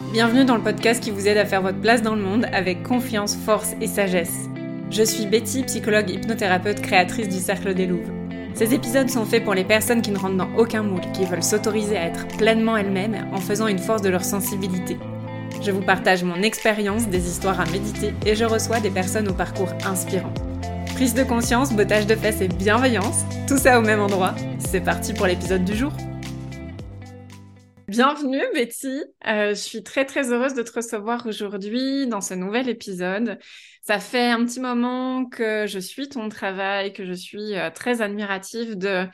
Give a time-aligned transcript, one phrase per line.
[0.00, 2.84] Bienvenue dans le podcast qui vous aide à faire votre place dans le monde avec
[2.84, 4.48] confiance, force et sagesse.
[4.92, 8.08] Je suis Betty, psychologue hypnothérapeute créatrice du Cercle des Louves.
[8.54, 11.42] Ces épisodes sont faits pour les personnes qui ne rentrent dans aucun moule, qui veulent
[11.42, 14.96] s'autoriser à être pleinement elles-mêmes en faisant une force de leur sensibilité.
[15.62, 19.34] Je vous partage mon expérience, des histoires à méditer et je reçois des personnes au
[19.34, 20.32] parcours inspirant.
[20.94, 24.36] Prise de conscience, bottage de fesses et bienveillance, tout ça au même endroit.
[24.60, 25.90] C'est parti pour l'épisode du jour.
[27.98, 32.68] Bienvenue Betty, euh, je suis très très heureuse de te recevoir aujourd'hui dans ce nouvel
[32.68, 33.40] épisode.
[33.82, 38.00] Ça fait un petit moment que je suis ton travail, que je suis euh, très
[38.00, 39.04] admirative de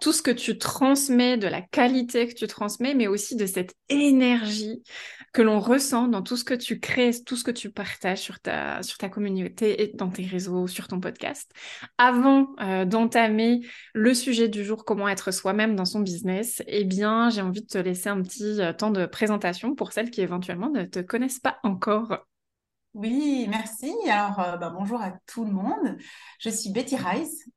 [0.00, 3.74] tout ce que tu transmets, de la qualité que tu transmets, mais aussi de cette
[3.88, 4.84] énergie
[5.34, 8.38] que l'on ressent dans tout ce que tu crées, tout ce que tu partages sur
[8.38, 11.50] ta, sur ta communauté et dans tes réseaux, sur ton podcast.
[11.98, 13.60] Avant euh, d'entamer
[13.94, 17.66] le sujet du jour, comment être soi-même dans son business, eh bien, j'ai envie de
[17.66, 21.40] te laisser un petit euh, temps de présentation pour celles qui éventuellement ne te connaissent
[21.40, 22.16] pas encore.
[22.94, 23.92] Oui, merci.
[24.08, 25.98] Alors, euh, bah, bonjour à tout le monde.
[26.38, 27.50] Je suis Betty Rice.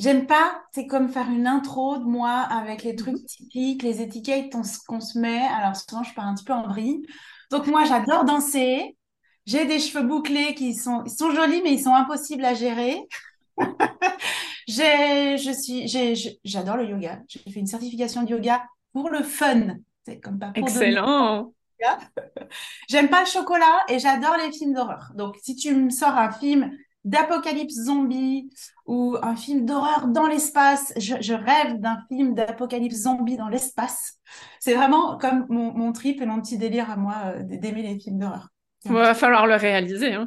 [0.00, 3.24] J'aime pas, c'est comme faire une intro de moi avec les trucs mhm.
[3.26, 4.50] typiques, les étiquettes
[4.86, 5.46] qu'on se met.
[5.46, 7.02] Alors souvent, je pars un petit peu en vrille.
[7.50, 8.96] Donc moi, j'adore danser.
[9.44, 12.98] J'ai des cheveux bouclés qui sont, ils sont jolis, mais ils sont impossibles à gérer.
[14.66, 15.86] j'ai, je suis,
[16.44, 17.20] j'adore le yoga.
[17.28, 19.76] J'ai fait une certification de yoga pour le fun.
[20.06, 21.52] C'est comme pas pour Excellent.
[22.88, 25.12] J'aime pas le chocolat et j'adore les films d'horreur.
[25.14, 26.72] Donc, si tu me sors un film
[27.04, 28.50] d'apocalypse zombie
[28.86, 30.92] ou un film d'horreur dans l'espace.
[30.96, 34.18] Je, rêve d'un film d'apocalypse zombie dans l'espace.
[34.58, 38.18] C'est vraiment comme mon, trip et mon petit délire à moi euh, d'aimer les films
[38.18, 38.48] d'horreur.
[38.84, 40.14] Il va falloir le réaliser.
[40.14, 40.26] Hein.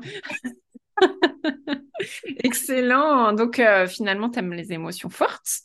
[2.43, 3.33] Excellent.
[3.33, 5.61] Donc euh, finalement, tu aimes les émotions fortes?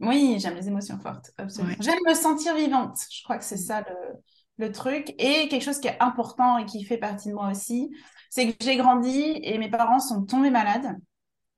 [0.00, 1.74] Oui, j'aime les émotions fortes, absolument.
[1.80, 2.98] J'aime me sentir vivante.
[3.10, 4.20] Je crois que c'est ça le,
[4.58, 5.14] le truc.
[5.18, 7.90] Et quelque chose qui est important et qui fait partie de moi aussi,
[8.36, 10.94] c'est que j'ai grandi et mes parents sont tombés malades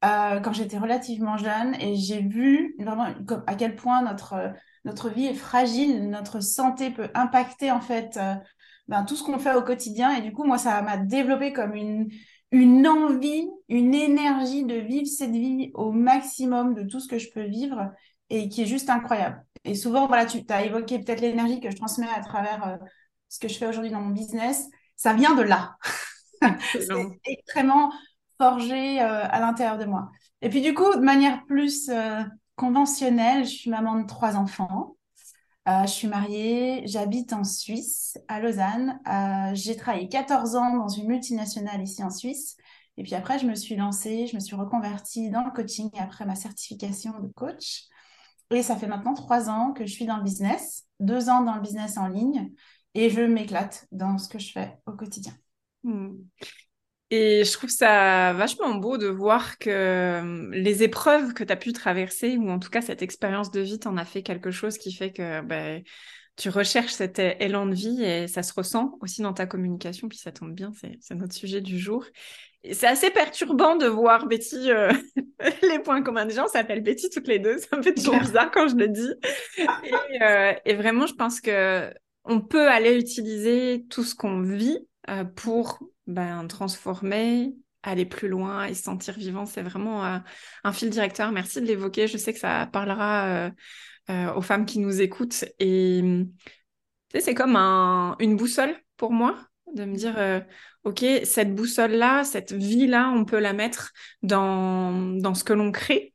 [0.05, 3.09] euh, quand j'étais relativement jeune et j'ai vu vraiment
[3.49, 4.53] à quel point notre,
[4.85, 8.37] notre vie est fragile, notre santé peut impacter en fait euh,
[8.87, 10.13] ben, tout ce qu'on fait au quotidien.
[10.15, 12.13] Et du coup, moi, ça m'a développé comme une,
[12.53, 17.29] une envie, une énergie de vivre cette vie au maximum de tout ce que je
[17.33, 17.91] peux vivre
[18.31, 19.45] et qui est juste incroyable.
[19.65, 22.77] Et souvent, voilà, tu as évoqué peut-être l'énergie que je transmets à travers euh,
[23.29, 24.69] ce que je fais aujourd'hui dans mon business.
[24.95, 25.77] Ça vient de là.
[26.73, 27.93] c'est extrêmement
[28.39, 30.11] forgé euh, à l'intérieur de moi.
[30.43, 32.23] Et puis du coup, de manière plus euh,
[32.57, 34.97] conventionnelle, je suis maman de trois enfants.
[35.69, 39.01] Euh, je suis mariée, j'habite en Suisse, à Lausanne.
[39.55, 42.57] j'ai travaillé 14 ans dans une multinationale ici en Suisse.
[42.97, 46.25] Et puis après, je me suis lancée, je me suis reconvertie dans le coaching après
[46.25, 47.85] ma certification de coach.
[48.51, 51.55] Et ça fait maintenant trois ans que je suis dans le business, deux ans dans
[51.55, 52.51] le business en ligne,
[52.95, 55.35] et je m'éclate dans ce que je fais au quotidien.
[55.89, 56.19] Hmm.
[57.11, 61.57] Et je trouve ça vachement beau de voir que euh, les épreuves que tu as
[61.57, 64.77] pu traverser, ou en tout cas cette expérience de vie, t'en a fait quelque chose
[64.77, 65.83] qui fait que ben,
[66.37, 70.19] tu recherches cet élan de vie et ça se ressent aussi dans ta communication, puis
[70.19, 72.05] ça tombe bien, c'est notre sujet du jour.
[72.73, 74.93] C'est assez perturbant de voir Betty, euh,
[75.63, 78.51] les points communs des gens s'appellent Betty toutes les deux, ça me fait toujours bizarre
[78.51, 79.13] quand je le dis.
[79.57, 81.91] Et, euh, et vraiment, je pense que
[82.25, 88.65] on peut aller utiliser tout ce qu'on vit euh, pour ben, transformer, aller plus loin
[88.65, 89.47] et se sentir vivant.
[89.47, 90.19] C'est vraiment euh,
[90.65, 91.33] un fil directeur.
[91.33, 92.07] Merci de l'évoquer.
[92.09, 93.51] Je sais que ça parlera
[94.11, 95.45] euh, aux femmes qui nous écoutent.
[95.59, 96.03] Et
[97.19, 99.37] c'est comme une boussole pour moi
[99.75, 100.43] de me dire,
[100.85, 103.93] OK, cette boussole-là, cette vie-là, on peut la mettre
[104.23, 106.15] dans ce que l'on crée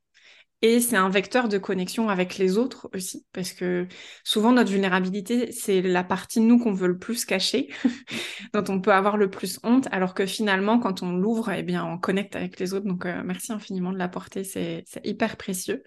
[0.64, 3.86] et c'est un vecteur de connexion avec les autres aussi, parce que
[4.24, 7.68] souvent notre vulnérabilité, c'est la partie de nous qu'on veut le plus cacher,
[8.54, 11.84] dont on peut avoir le plus honte, alors que finalement, quand on l'ouvre, eh bien,
[11.84, 12.86] on connecte avec les autres.
[12.86, 15.84] Donc, euh, merci infiniment de l'apporter, c'est hyper précieux.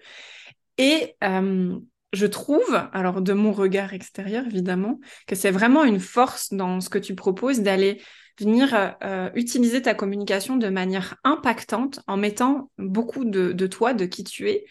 [0.77, 1.75] Et euh,
[2.13, 6.89] je trouve, alors de mon regard extérieur évidemment, que c'est vraiment une force dans ce
[6.89, 7.99] que tu proposes d'aller
[8.39, 14.23] venir euh, utiliser ta communication de manière impactante en mettant beaucoup de, toi, de qui
[14.23, 14.65] tu es,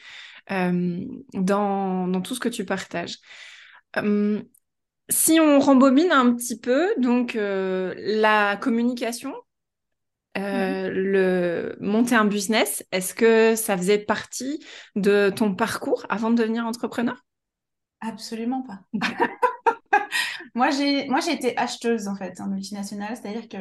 [0.51, 1.05] euh,
[1.35, 3.19] dans, tout ce que tu partages.
[3.97, 4.43] Euh,
[5.09, 9.35] si on rembobine un petit peu, donc la communication,
[10.37, 10.89] mm-hmm.
[10.89, 14.65] le monter un business, est-ce que ça faisait partie
[14.97, 17.17] de ton parcours avant de devenir entrepreneur?
[18.01, 18.81] Absolument pas.
[20.55, 23.17] moi, j'ai, été acheteuse, en fait, en multinationale.
[23.17, 23.59] C'est-à-dire que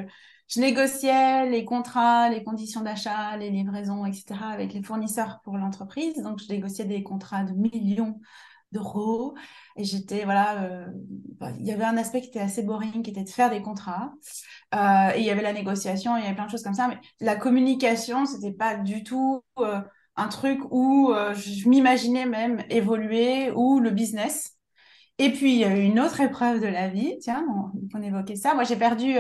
[0.48, 4.36] je négociais les contrats, les conditions d'achat, les livraisons, etc.
[4.52, 6.16] avec les fournisseurs pour l'entreprise.
[6.22, 8.20] Donc, je négociais des contrats de millions
[8.72, 9.36] d'euros.
[9.76, 10.86] Et j'étais, voilà, euh,
[11.40, 13.62] bah, il y avait un aspect qui était assez boring, qui était de faire des
[13.62, 14.14] contrats.
[14.76, 16.88] Euh, et il y avait la négociation, il y avait plein de choses comme ça.
[16.88, 19.82] Mais la communication, c'était pas du tout euh,
[20.16, 24.55] un truc où je m'imaginais même évoluer ou le business.
[25.18, 27.18] Et puis, il y a eu une autre épreuve de la vie.
[27.22, 27.46] Tiens,
[27.94, 28.54] on, évoquait ça.
[28.54, 29.16] Moi, j'ai perdu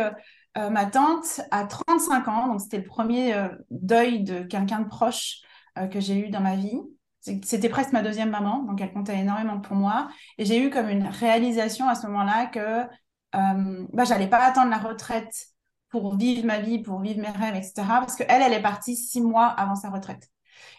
[0.55, 2.47] ma tante à 35 ans.
[2.47, 3.33] Donc, c'était le premier
[3.71, 5.41] deuil de quelqu'un de proche
[5.91, 6.79] que j'ai eu dans ma vie.
[7.43, 10.09] C'était presque ma deuxième maman, donc elle comptait énormément pour moi.
[10.37, 12.85] Et j'ai eu comme une réalisation à ce moment-là que
[13.35, 15.47] euh, bah, j'allais pas attendre la retraite
[15.89, 17.73] pour vivre ma vie, pour vivre mes rêves, etc.
[17.99, 20.29] Parce qu'elle, elle est partie six mois avant sa retraite.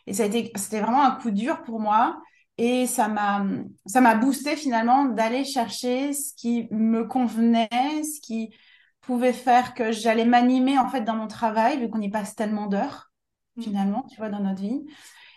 [0.06, 2.20] Et ça a été, c'était vraiment un coup dur pour moi.
[2.58, 3.44] Et ça m'a,
[3.84, 8.54] ça m'a boosté finalement d'aller chercher ce qui me convenait, ce qui
[9.02, 12.66] pouvait faire que j'allais m'animer en fait dans mon travail, vu qu'on y passe tellement
[12.66, 13.10] d'heures
[13.56, 13.62] mmh.
[13.62, 14.84] finalement, tu vois, dans notre vie.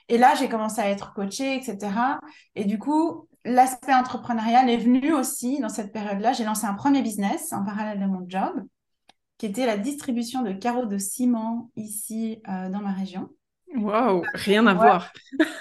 [0.07, 1.77] Et là, j'ai commencé à être coachée, etc.
[2.55, 6.33] Et du coup, l'aspect entrepreneurial est venu aussi dans cette période-là.
[6.33, 8.63] J'ai lancé un premier business en parallèle de mon job,
[9.37, 13.29] qui était la distribution de carreaux de ciment ici euh, dans ma région.
[13.75, 15.11] Waouh, rien à voir.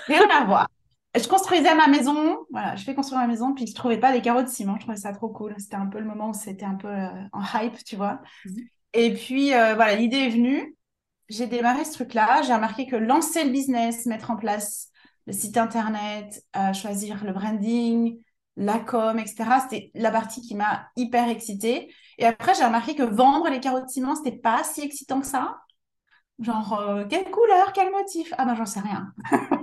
[0.07, 0.69] Rien à voir.
[1.19, 4.21] Je construisais ma maison, voilà, je fais construire ma maison, puis je trouvais pas les
[4.21, 4.77] carreaux de ciment.
[4.77, 5.55] Je trouvais ça trop cool.
[5.59, 8.21] C'était un peu le moment où c'était un peu euh, en hype, tu vois.
[8.45, 8.57] Mhm.
[8.95, 10.75] Et puis euh, voilà, l'idée est venue
[11.29, 14.89] j'ai démarré ce truc-là, j'ai remarqué que lancer le business, mettre en place
[15.27, 18.19] le site internet, euh, choisir le branding,
[18.57, 21.95] la com, etc., c'était la partie qui m'a hyper excitée.
[22.17, 25.27] Et après, j'ai remarqué que vendre les carreaux de ciment, c'était pas si excitant que
[25.27, 25.59] ça.
[26.39, 28.33] Genre, quelle couleur, quel motif?
[28.39, 29.13] Ah ben, j'en sais rien.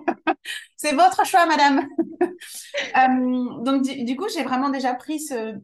[0.75, 1.87] C'est votre choix, madame.
[2.97, 5.57] Euh, donc, du, coup, j'ai vraiment déjà pris ce,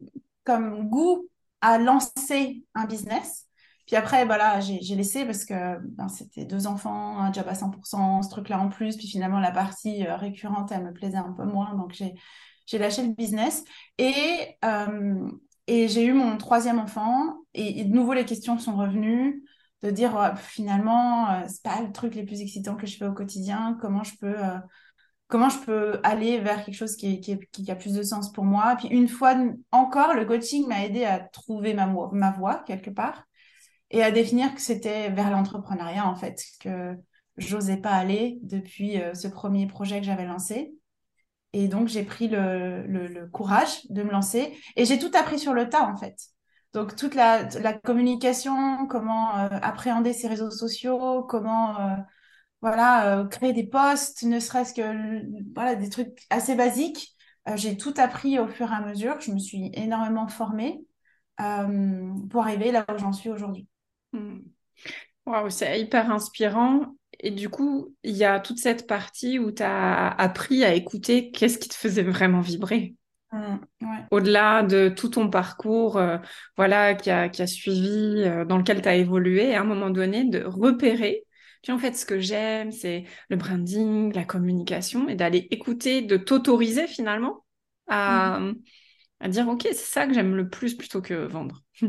[0.44, 1.28] comme goût
[1.60, 3.46] à lancer un business.
[3.86, 4.26] Puis après,
[4.60, 8.68] j'ai laissé parce que ben, c'était deux enfants, un job à 100%, ce truc-là en
[8.68, 8.96] plus.
[8.96, 11.74] Puis finalement, la partie euh, récurrente, elle me plaisait un peu moins.
[11.74, 13.64] Donc, j'ai lâché le business.
[13.98, 15.28] Et, euh,
[15.66, 17.36] et j'ai eu mon troisième enfant.
[17.54, 19.41] Et, de nouveau, les questions sont revenues
[19.82, 23.12] de dire finalement, euh, c'est pas le truc les plus excitants que je fais au
[23.12, 23.76] quotidien.
[23.80, 24.36] Comment je peux,
[25.66, 27.38] peux aller vers quelque chose qui,
[27.68, 28.76] a plus de sens pour moi?
[28.76, 29.34] Puis une fois
[29.70, 33.24] encore, le coaching m'a aidé à trouver ma, ma voie quelque part
[33.90, 36.96] et à définir que c'était vers l'entrepreneuriat en fait que
[37.36, 40.74] j'osais pas aller depuis euh, ce premier projet que j'avais lancé.
[41.52, 45.68] Et donc j'ai pris le, courage de me lancer et j'ai tout appris sur le
[45.68, 46.16] tas en fait.
[46.72, 47.44] Donc toute la,
[47.84, 51.96] communication, comment euh, appréhender ses réseaux sociaux, comment euh,
[52.62, 57.14] voilà créer des posts, ne serait-ce que voilà des trucs assez basiques.
[57.56, 59.20] j'ai tout appris au fur et à mesure.
[59.20, 60.80] Je me suis énormément formée
[61.36, 63.66] pour arriver là où j'en suis aujourd'hui.
[64.12, 64.38] Hmm.
[65.26, 66.96] Waouh, c'est hyper inspirant.
[67.20, 71.30] Et du coup, il y a toute cette partie où tu as appris à écouter
[71.30, 72.94] qu'est-ce qui te faisait vraiment vibrer?
[73.32, 73.56] Hmm,
[74.10, 76.18] Au-delà de tout ton parcours euh,
[76.58, 79.88] voilà, qui a, qui a suivi, euh, dans lequel tu as évolué, à un moment
[79.90, 81.24] donné, de repérer.
[81.62, 86.18] Puis en fait, ce que j'aime, c'est le branding, la communication, et d'aller écouter, de
[86.18, 87.44] t'autoriser finalement
[87.88, 88.40] à,
[89.20, 91.62] à dire, OK, c'est ça que j'aime le plus plutôt que vendre.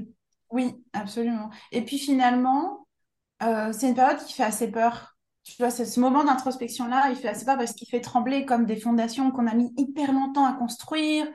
[0.52, 1.50] Oui, absolument.
[1.72, 2.88] Et puis finalement,
[3.44, 5.13] euh, c'est une période qui fait assez peur.
[5.44, 8.78] Tu vois, ce moment d'introspection-là, il fait assez peur parce qu'il fait trembler comme des
[8.78, 11.28] fondations qu'on a mis hyper longtemps à construire,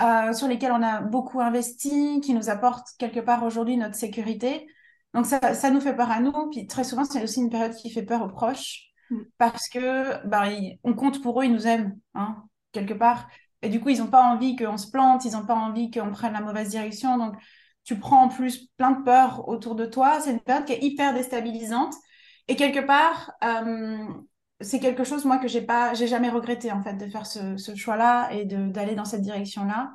[0.00, 4.66] euh, sur lesquelles on a beaucoup investi, qui nous apportent quelque part aujourd'hui notre sécurité.
[5.14, 6.50] Donc ça, ça nous fait peur à nous.
[6.50, 9.20] Puis très souvent, c'est aussi une période qui fait peur aux proches mm.
[9.38, 10.44] parce que bah,
[10.84, 13.28] on compte pour eux, ils nous aiment, hein, quelque part.
[13.62, 16.10] Et du coup, ils n'ont pas envie qu'on se plante, ils n'ont pas envie qu'on
[16.10, 17.16] prenne la mauvaise direction.
[17.16, 17.34] Donc,
[17.84, 20.20] tu prends en plus plein de peurs autour de toi.
[20.20, 21.94] C'est une période qui est hyper déstabilisante.
[22.48, 23.98] Et quelque part, euh,
[24.60, 27.74] c'est quelque chose, moi, que j'ai pas, j'ai jamais regretté, en fait, de faire ce,
[27.74, 29.92] choix-là et d'aller dans cette direction-là.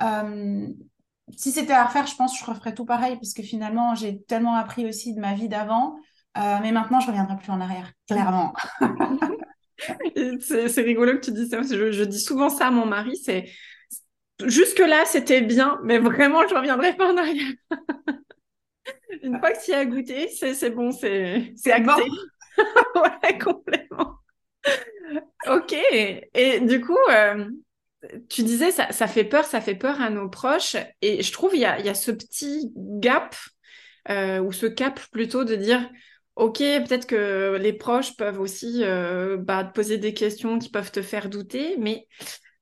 [0.00, 0.66] Euh,
[1.36, 4.22] si c'était à refaire, je pense que je referais tout pareil, parce que finalement, j'ai
[4.22, 5.96] tellement appris aussi de ma vie d'avant.
[6.38, 8.54] Euh, mais maintenant, je reviendrai plus en arrière, clairement.
[10.40, 11.60] c'est rigolo que tu dis ça.
[11.62, 13.50] Je, je dis souvent ça à mon mari, c'est
[14.46, 17.52] Jusque-là, c'était bien, mais vraiment, je reviendrai pas en arrière.
[19.22, 22.02] Une fois que tu as goûté, c'est bon, c'est acté.
[22.96, 24.18] ouais, complètement.
[25.48, 25.74] ok.
[26.34, 27.48] Et du coup, euh,
[28.28, 30.76] tu disais, ça, ça, fait peur, ça fait peur à nos proches.
[31.00, 33.36] Et je trouve, il y a, y a, ce petit gap,
[34.10, 35.88] euh, ou ce cap plutôt, de dire,
[36.36, 40.92] ok, peut-être que les proches peuvent aussi euh, bah, te poser des questions qui peuvent
[40.92, 42.06] te faire douter, mais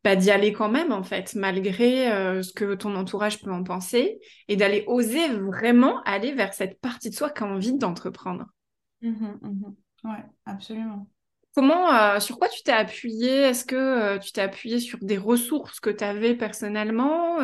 [0.03, 3.63] bah, d'y aller quand même, en fait, malgré euh, ce que ton entourage peut en
[3.63, 8.47] penser, et d'aller oser vraiment aller vers cette partie de soi qui a envie d'entreprendre.
[9.03, 9.09] Mmh
[9.43, 10.17] mmh oui,
[10.47, 11.07] absolument.
[11.55, 15.19] Comment, euh, sur quoi tu t'es appuyé Est-ce que euh, tu t'es appuyé sur des
[15.19, 17.37] ressources que tu avais personnellement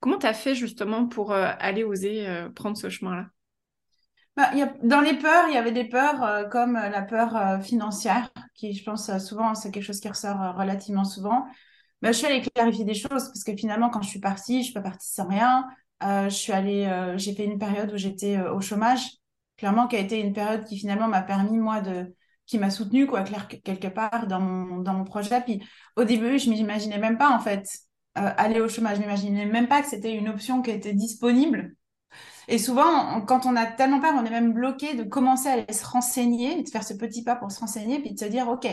[0.00, 3.26] Comment tu as fait justement pour aller oser prendre ce chemin-là?
[4.36, 4.50] Bah,
[4.82, 9.16] Dans les peurs, il y avait des peurs comme la peur financière, qui je pense
[9.18, 11.46] souvent, c'est quelque chose qui ressort relativement souvent.
[12.02, 14.64] Je suis allée clarifier des choses parce que finalement, quand je suis partie, je ne
[14.64, 15.66] suis pas partie sans rien.
[16.02, 19.02] je suis allée, j'ai fait une période où j'étais au chômage,
[19.56, 22.12] clairement, qui a été une période qui finalement m'a permis, moi, de
[22.46, 23.24] qui m'a soutenue, quoi,
[23.64, 25.40] quelque part dans mon, dans mon projet.
[25.40, 25.62] Puis
[25.96, 27.66] au début, je m'imaginais même pas, en fait,
[28.18, 28.96] euh, aller au chômage.
[28.96, 31.74] Je m'imaginais même pas que c'était une option qui était disponible.
[32.48, 35.72] Et souvent, quand on a tellement peur, on est même bloqué de commencer à aller
[35.72, 38.66] se renseigner, de faire ce petit pas pour se renseigner, puis de se dire, OK,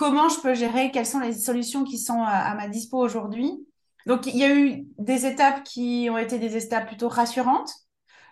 [0.00, 3.52] comment je peux gérer, quelles sont les solutions qui sont à, ma dispo aujourd'hui.
[4.06, 7.70] Donc, il y a eu des étapes qui ont été des étapes plutôt rassurantes.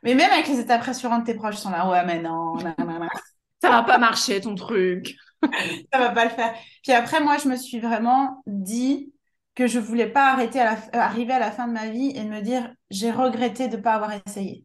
[0.03, 2.57] Mais même avec les étapes rassurantes, tes proches sont là, ouais, mais non
[3.61, 5.15] ça va pas marcher ton truc.
[5.93, 6.55] ça va pas le faire.
[6.83, 9.13] Puis après, moi, je me suis vraiment dit
[9.55, 12.25] que je voulais pas arrêter à la, arriver à la fin de ma vie et
[12.25, 14.65] me dire j'ai regretté de ne pas avoir essayé.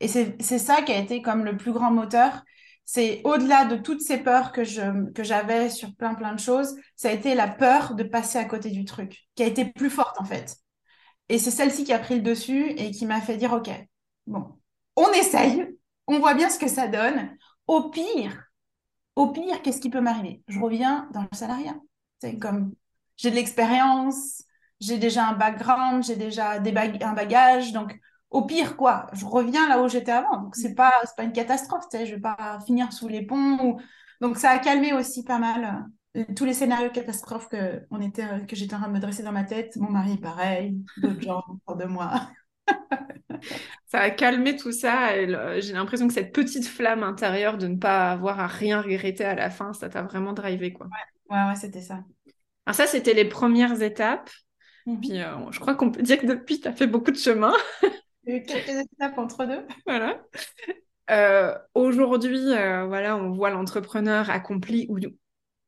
[0.00, 2.42] Et c'est ça qui a été comme le plus grand moteur.
[2.90, 7.12] C'est au-delà de toutes ces peurs que j'avais sur plein plein de choses, ça a
[7.12, 10.24] été la peur de passer à côté du truc qui a été plus forte en
[10.24, 10.56] fait.
[11.28, 13.68] Et c'est celle-ci qui a pris le dessus et qui m'a fait dire ok,
[14.26, 14.58] bon,
[14.96, 15.68] on essaye,
[16.06, 17.36] on voit bien ce que ça donne.
[17.66, 18.44] Au pire,
[19.16, 20.42] au pire, qu'est-ce qui peut m'arriver?
[20.48, 21.76] Je reviens dans le salariat.
[22.22, 22.72] C'est comme
[23.18, 24.44] j'ai de l'expérience,
[24.80, 29.68] j'ai déjà un background, j'ai déjà des un bagage, donc au pire quoi, je reviens
[29.68, 30.42] là où j'étais avant.
[30.42, 33.78] Donc c'est pas pas une catastrophe, je vais pas finir sous les ponts.
[34.20, 38.24] Donc ça a calmé aussi pas mal euh, tous les scénarios catastrophes que on était
[38.24, 39.76] euh, que j'étais en train de me dresser dans ma tête.
[39.76, 42.28] Mon mari pareil, d'autres gens autour de moi.
[43.86, 45.12] ça a calmé tout ça.
[45.12, 49.24] Euh, j'ai l'impression que cette petite flamme intérieure de ne pas avoir à rien regretter
[49.24, 50.88] à la fin, ça t'a vraiment drivé, quoi.
[51.30, 52.02] Ouais, ouais, c'était ça.
[52.66, 54.30] Alors ça, c'était les premières étapes.
[54.86, 55.00] Mhm.
[55.00, 57.52] Puis euh, je crois qu'on peut dire que depuis, tu as fait beaucoup de chemin.
[58.28, 59.66] Quelques étapes entre deux.
[59.86, 60.22] Voilà.
[61.10, 64.86] Euh, aujourd'hui, voilà, on voit l'entrepreneur accompli.
[64.90, 64.98] Ou...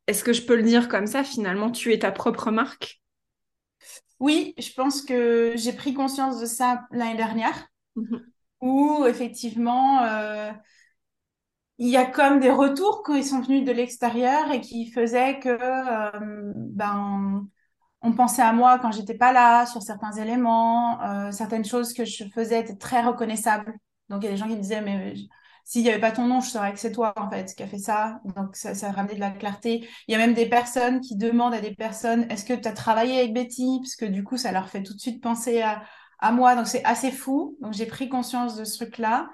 [0.07, 3.01] Est-ce que je peux le dire comme ça Finalement, tu es ta propre marque?
[4.21, 8.23] Oui, je pense que j'ai pris conscience de ça l'année dernière, mhm.
[8.61, 10.53] où effectivement, euh,
[11.79, 15.49] il y a comme des retours qui sont venus de l'extérieur et qui faisaient que
[15.49, 17.49] euh, ben,
[18.03, 22.05] on pensait à moi quand j'étais pas là sur certains éléments, euh, certaines choses que
[22.05, 23.75] je faisais étaient très reconnaissables.
[24.09, 25.15] Donc il y a des gens qui me disaient mais
[25.71, 27.69] s'il n'y avait pas ton nom, je saurais que c'est toi, en fait, qui a
[27.69, 28.21] fait ça.
[28.37, 29.89] Donc, ça, ça a ramené de la clarté.
[30.09, 32.73] Il y a même des personnes qui demandent à des personnes, est-ce que tu as
[32.73, 33.79] travaillé avec Betty?
[33.81, 36.57] Parce que du coup, ça leur fait tout de suite penser à, moi.
[36.57, 37.57] Donc, c'est assez fou.
[37.61, 39.31] Donc, j'ai pris conscience de ce truc-là.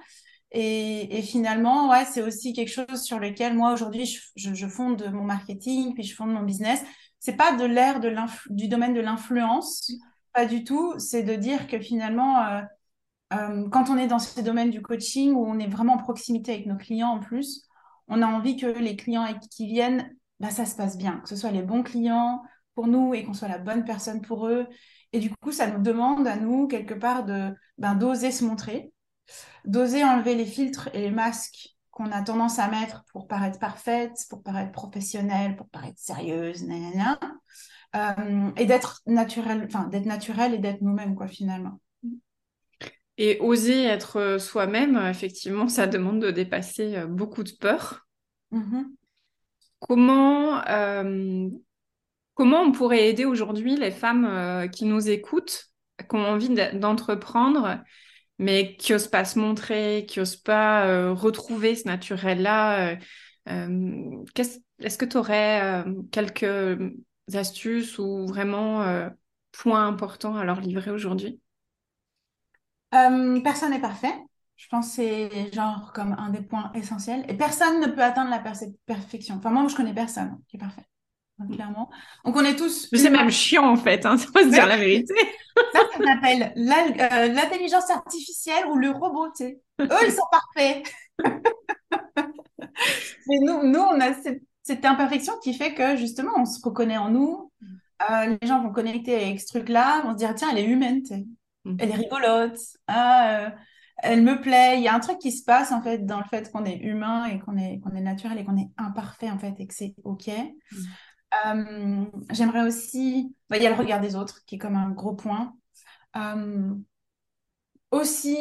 [0.53, 4.05] Et, finalement, ouais, c'est aussi quelque chose sur lequel moi, aujourd'hui,
[4.37, 6.83] je, fonde mon marketing, puis je fonde mon business.
[7.27, 8.15] C'est pas de l'ère de
[8.51, 9.91] du domaine de l'influence,
[10.33, 10.97] pas du tout.
[11.01, 12.63] C'est de dire que finalement, euh,
[13.33, 16.53] euh, quand on est dans ce domaine du coaching où on est vraiment en proximité
[16.53, 17.67] avec nos clients en plus,
[18.07, 21.35] on a envie que les clients qui viennent, bah, ça se passe bien, que ce
[21.35, 22.45] soit les bons clients
[22.77, 24.69] pour nous et qu'on soit la bonne personne pour eux.
[25.13, 28.93] Et du coup, ça nous demande à nous, quelque part, de ben, d'oser se montrer,
[29.65, 34.27] d'oser enlever les filtres et les masques qu'on a tendance à mettre pour paraître parfaite,
[34.29, 36.63] pour paraître professionnelle, pour paraître sérieuse,
[37.97, 41.81] euh, et d'être naturel, enfin d'être naturel et d'être nous-mêmes quoi finalement.
[43.17, 48.07] Et oser être euh, soi-même, effectivement, ça demande de dépasser euh, beaucoup de peurs.
[48.53, 48.85] Mm-hmm.
[49.79, 50.61] Comment,
[52.35, 57.79] comment on pourrait aider aujourd'hui les femmes qui nous écoutent, qui ont envie d'entreprendre,
[58.39, 62.97] mais qui n'osent pas se montrer, qui n'osent pas retrouver ce naturel-là
[63.47, 66.79] Est-ce que tu aurais quelques
[67.33, 69.11] astuces ou vraiment
[69.53, 71.41] points importants à leur livrer aujourd'hui?
[72.95, 74.15] Euh, personne n'est parfait.
[74.57, 77.25] Je pense que c'est genre comme un des points essentiels.
[77.29, 78.43] Et personne ne peut atteindre la
[78.87, 79.37] perfection.
[79.37, 80.85] Enfin, moi, je connais personne qui est parfait.
[81.53, 81.91] Clairement.
[82.25, 82.89] Donc, on est tous.
[82.93, 85.15] C'est même chiant, en fait, hein, ça faut se dire la vérité.
[85.73, 89.61] ça, ça s'appelle euh, l'intelligence artificielle ou le robot, tu sais.
[89.81, 90.83] Eux, ils sont parfaits.
[93.29, 96.99] Mais nous, nous, on a cette, cette, imperfection qui fait que, justement, on se reconnaît
[96.99, 97.51] en nous.
[98.11, 101.03] Euh, les gens vont connecter avec ce truc-là, vont se dire, tiens, elle est humaine,
[101.03, 101.27] tu sais.
[101.67, 101.77] Mhm.
[101.81, 103.51] elle est rigolote, ah, euh,
[103.99, 104.77] elle me plaît.
[104.79, 106.77] Il y a un truc qui se passe en fait dans le fait qu'on est
[106.77, 109.75] humain et qu'on est, qu'on est naturel et qu'on est imparfait en fait et que
[109.75, 110.29] c'est OK.
[110.29, 110.87] Mhm.
[111.47, 114.91] Euh, j'aimerais aussi, bah, il y a le regard des autres qui est comme un
[114.91, 115.57] gros point.
[116.17, 116.75] Euh,
[117.91, 118.37] aussi,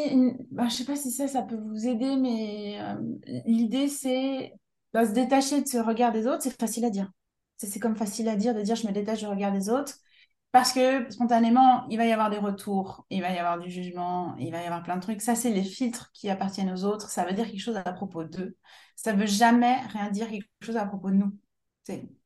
[0.51, 2.79] bah, je sais pas si ça, ça peut vous aider, mais
[3.45, 4.53] l'idée c'est
[5.03, 7.11] se détacher de ce regard des autres, c'est facile à dire.
[7.57, 9.95] C'est comme facile à dire de dire je me détache du regard des autres.
[10.51, 14.35] Parce que spontanément, il va y avoir des retours, il va y avoir du jugement,
[14.37, 15.21] il va y avoir plein de trucs.
[15.21, 17.09] Ça, c'est les filtres qui appartiennent aux autres.
[17.09, 18.55] Ça veut dire quelque chose à propos d'eux.
[18.95, 21.37] Ça veut jamais rien dire quelque chose à propos de nous.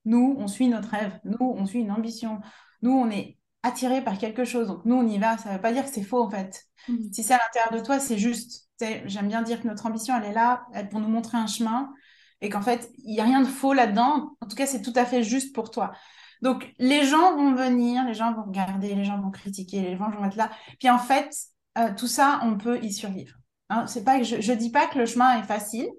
[0.09, 1.19] Nous, on suit notre rêve.
[1.23, 2.39] Nous, on suit une ambition.
[2.81, 4.67] Nous, on est attiré par quelque chose.
[4.67, 5.37] Donc, nous, on y va.
[5.37, 6.65] Ça ne veut pas dire que c'est faux, en fait.
[6.87, 7.11] Mm.
[7.11, 8.69] Si c'est à l'intérieur de toi, c'est juste.
[9.05, 11.93] J'aime bien dire que notre ambition, elle est là pour nous montrer un chemin
[12.41, 14.35] et qu'en fait, il n'y a rien de faux là-dedans.
[14.41, 15.91] En tout cas, c'est tout à fait juste pour toi.
[16.41, 20.09] Donc, les gens vont venir, les gens vont regarder, les gens vont critiquer, les gens
[20.09, 20.49] vont être là.
[20.79, 21.29] Puis, en fait,
[21.77, 23.35] euh, tout ça, on peut y survivre.
[23.69, 23.85] Hein.
[23.85, 25.89] c'est pas que je ne dis pas que le chemin est facile.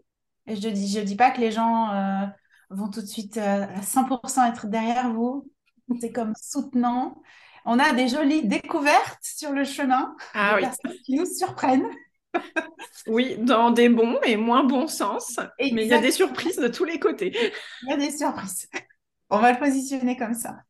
[0.48, 2.26] Et je dis, je dis pas que les gens euh,
[2.70, 5.46] vont tout de suite euh, à 100% être derrière vous.
[6.00, 7.20] C'est comme soutenant.
[7.64, 11.88] On a des jolies découvertes sur le chemin, ah, des personnes qui nous surprennent.
[13.08, 15.40] oui, dans des bons et moins bons sens.
[15.58, 17.36] Mais il y a des surprises de tous les côtés.
[17.82, 18.68] Il y a des surprises.
[19.30, 20.60] On va le positionner comme ça.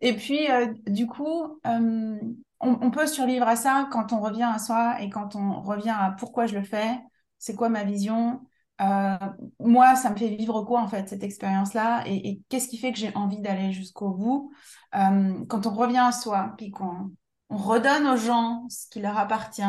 [0.00, 2.18] Et puis, euh, du coup, on,
[2.60, 6.14] on, peut survivre à ça quand on revient à soi et quand on revient à
[6.18, 6.98] pourquoi je le fais,
[7.38, 8.40] c'est quoi ma vision,
[8.80, 9.16] euh,
[9.60, 12.04] moi, ça me fait vivre quoi en fait cette expérience-là?
[12.06, 14.52] Et, qu'est-ce qui fait que j'ai envie d'aller jusqu'au bout?
[14.94, 17.12] Euh, Quand on revient à soi, puis qu'on
[17.48, 19.62] on redonne aux gens ce qui leur appartient,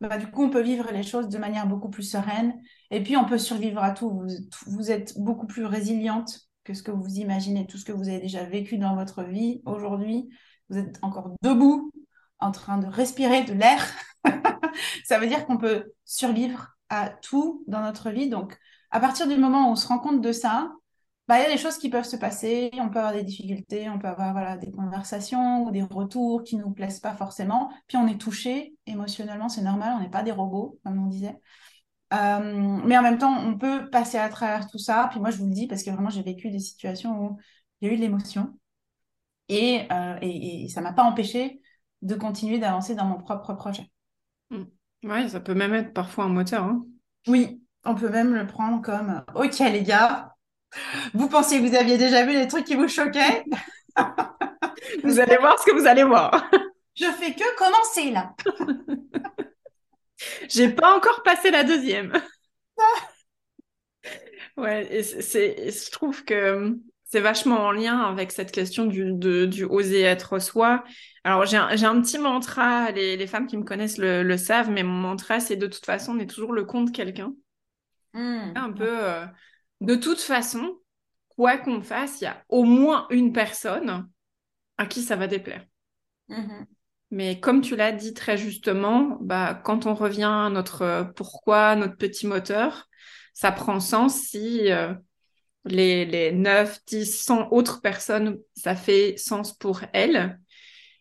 [0.00, 2.54] bah, du coup, on peut vivre les choses de manière beaucoup plus sereine
[2.90, 4.10] et puis on peut survivre à tout.
[4.10, 4.28] Vous,
[4.66, 8.20] vous êtes beaucoup plus résiliente que ce que vous imaginez, tout ce que vous avez
[8.20, 10.28] déjà vécu dans votre vie aujourd'hui.
[10.68, 11.90] Vous êtes encore debout,
[12.38, 13.84] en train de respirer de l'air.
[15.04, 18.28] ça veut dire qu'on peut survivre à tout dans notre vie.
[18.28, 18.58] Donc,
[18.90, 20.72] à partir du moment où on se rend compte de ça,
[21.28, 23.90] bah, il y a des choses qui peuvent se passer, on peut avoir des difficultés,
[23.90, 27.70] on peut avoir des conversations ou des retours qui ne nous plaisent pas forcément.
[27.86, 31.38] Puis on est touché émotionnellement, c'est normal, on n'est pas des robots, comme on disait.
[32.14, 35.08] Euh, mais en même temps, on peut passer à travers tout ça.
[35.10, 37.38] Puis moi, je vous le dis parce que vraiment, j'ai vécu des situations où
[37.80, 38.58] il y a eu de l'émotion
[39.48, 41.60] et, euh, et, ça m'a pas empêché
[42.02, 43.90] de continuer d'avancer dans mon propre projet.
[44.50, 44.64] Mmh.
[45.04, 46.64] Oui, ça peut même être parfois un moteur.
[46.64, 46.84] Hein.
[47.26, 50.34] Oui, on peut même le prendre comme Ok, les gars,
[51.14, 53.44] vous pensiez que vous aviez déjà vu les trucs qui vous choquaient?
[55.04, 56.50] Vous allez voir ce que vous allez voir.
[56.94, 58.34] Je fais que commencer là.
[60.48, 62.12] J'ai pas encore passé la deuxième.
[64.56, 66.76] ouais, et c'est, je trouve que
[67.08, 70.84] c'est vachement en lien avec cette question du, du oser être soi.
[71.24, 74.70] Alors, j'ai un, un, petit mantra, les, les, femmes qui me connaissent le, le savent,
[74.70, 77.32] mais mon mantra, c'est de toute façon, on est toujours le compte de quelqu'un.
[78.12, 78.52] Mmh.
[78.54, 79.24] Un peu, euh,
[79.80, 80.78] de toute façon,
[81.28, 84.08] quoi qu'on fasse, il y a au moins une personne
[84.76, 85.64] à qui ça va déplaire.
[86.28, 86.64] Mmh
[87.10, 91.96] mais comme tu l'as dit très justement, bah, quand on revient à notre pourquoi, notre
[91.96, 92.86] petit moteur,
[93.32, 94.92] ça prend sens si euh,
[95.68, 100.38] les, les 9, 10, 100 autres personnes, ça fait sens pour elles.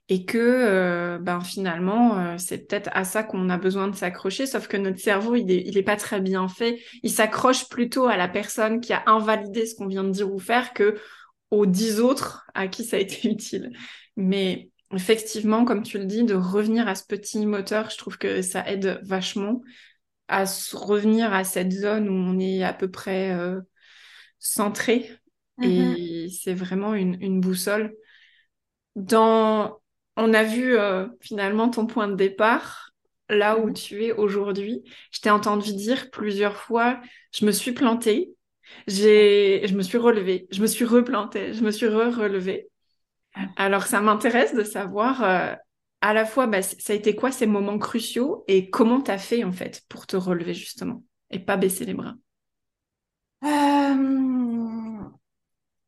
[0.10, 4.46] Et que euh, ben finalement, euh, c'est peut-être à ça qu'on a besoin de s'accrocher,
[4.46, 6.80] sauf que notre cerveau, il est, il est pas très bien fait.
[7.04, 10.40] Il s'accroche plutôt à la personne qui a invalidé ce qu'on vient de dire ou
[10.40, 10.96] faire que
[11.52, 13.72] aux dix autres à qui ça a été utile.
[14.16, 18.42] Mais effectivement, comme tu le dis, de revenir à ce petit moteur, je trouve que
[18.42, 19.62] ça aide vachement
[20.28, 23.62] à revenir à cette zone où on est à peu près euh,
[24.40, 25.10] centré.
[25.60, 25.98] Mm-hmm.
[25.98, 27.94] Et c'est vraiment une, boussole.
[28.96, 29.80] Dans...
[30.16, 32.92] On a vu euh, finalement ton point de départ,
[33.30, 33.74] là où mm-hmm.
[33.74, 34.84] tu es aujourd'hui.
[35.12, 37.00] Je t'ai entendu dire plusieurs fois,
[37.34, 38.32] je me suis plantée,
[38.88, 42.68] je me suis relevée, je me suis replantée, je me suis re-relevée.
[43.56, 45.54] Alors, ça m'intéresse de savoir euh,
[46.02, 49.18] à la fois, bah, ça a été quoi ces moments cruciaux et comment tu as
[49.18, 52.16] fait en fait pour te relever justement et pas baisser les bras?
[53.44, 55.00] Euh,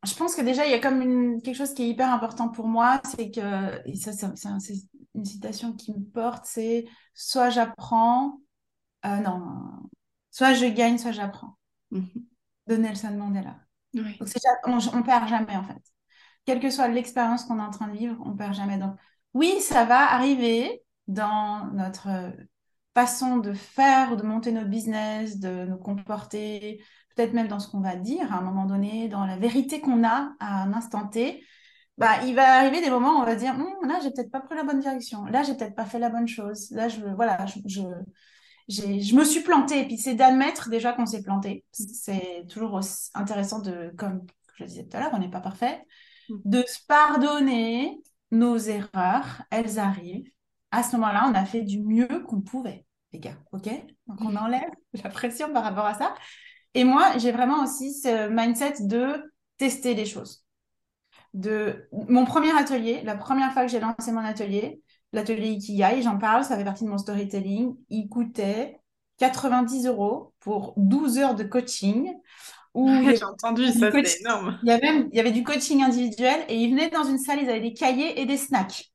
[0.06, 1.42] je pense que déjà, il y a comme une...
[1.42, 4.74] quelque chose qui est hyper important pour moi, c'est que, et ça, c'est
[5.16, 8.40] une citation qui me porte, c'est soit j'apprends,
[9.06, 9.90] euh, non,
[10.32, 11.58] soit je gagne, soit j'apprends.
[11.92, 12.06] Mmh
[12.68, 13.56] de Nelson Mandela.
[13.94, 14.06] Donc,
[14.66, 15.82] on, on perd jamais en fait.
[16.46, 18.78] Quelle que soit l'expérience qu'on est en train de vivre, on perd jamais.
[18.78, 18.96] Donc,
[19.34, 22.32] oui, ça va arriver dans notre
[23.00, 26.84] façon de faire de monter notre business, de nous comporter,
[27.16, 30.04] peut-être même dans ce qu'on va dire à un moment donné, dans la vérité qu'on
[30.04, 31.42] a à un instant T,
[31.98, 34.42] bah, il va arriver des moments où on va dire hum, là, j'ai peut-être pas
[34.42, 37.46] pris la bonne direction, là, j'ai peut-être pas fait la bonne chose, là, je, voilà,
[37.46, 37.80] je,
[38.68, 39.80] je, me suis plantée.
[39.80, 41.64] Et puis, c'est d'admettre déjà qu'on s'est planté.
[41.72, 42.82] C'est toujours
[43.14, 45.86] intéressant de, comme je le disais tout à l'heure, on n'est pas parfait,
[46.30, 46.36] mmh.
[46.44, 50.30] de se pardonner nos erreurs, elles arrivent.
[50.72, 53.70] À ce moment-là, on a fait du mieux qu'on pouvait, les gars, ok?
[54.08, 54.70] Donc, on enlève
[55.04, 56.14] la pression par rapport à ça.
[56.74, 60.46] Et moi, j'ai vraiment aussi ce mindset de tester les choses.
[61.34, 64.82] De mon premier atelier, la première fois que j'ai lancé mon atelier,
[65.14, 68.80] l'atelier Ikigai, j'en parle, ça fait partie de mon storytelling, il coûtait
[69.18, 72.14] 90 euros pour 12 heures de coaching.
[72.76, 74.60] J'ai entendu, ça c'est énorme.
[74.64, 77.40] Il y, avait il y avait du coaching individuel et ils venaient dans une salle,
[77.42, 78.92] ils avaient des cahiers et des snacks.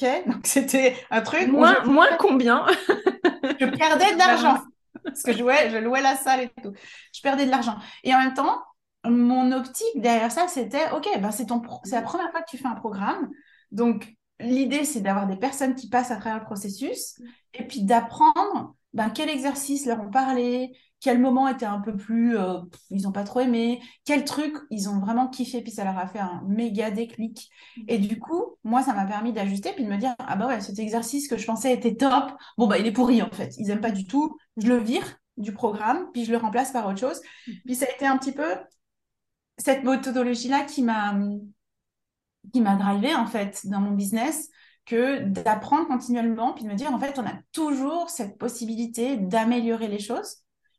[0.00, 1.48] Ok, donc c'était un truc.
[1.48, 2.66] Moins, moins combien?
[3.60, 4.58] Je perdais de l'argent
[5.04, 6.72] parce que je louais, je louais la salle et tout.
[7.12, 7.76] Je perdais de l'argent.
[8.02, 8.62] Et en même temps,
[9.04, 12.58] mon optique derrière ça, c'était OK, ben c'est ton, c'est la première fois que tu
[12.58, 13.30] fais un programme,
[13.70, 17.20] donc l'idée c'est d'avoir des personnes qui passent à travers le processus
[17.52, 22.38] et puis d'apprendre ben, quel exercice leur ont parlé, quel moment était un peu plus,
[22.38, 25.98] euh, ils n'ont pas trop aimé, quel truc ils ont vraiment kiffé, puis ça leur
[25.98, 27.50] a fait un méga déclic.
[27.88, 30.60] Et du coup, moi, ça m'a permis d'ajuster, puis de me dire, ah bah ouais,
[30.62, 33.66] cet exercice que je pensais était top, bon bah il est pourri en fait, ils
[33.66, 35.04] n'aiment pas du tout, je le vire
[35.36, 37.20] du programme, puis je le remplace par autre chose.
[37.66, 38.54] Puis ça a été un petit peu
[39.58, 41.14] cette méthodologie-là qui m'a
[42.52, 44.48] qui m'a drivé en fait dans mon business
[44.86, 49.88] que d'apprendre continuellement, puis de me dire en fait on a toujours cette possibilité d'améliorer
[49.88, 50.38] les choses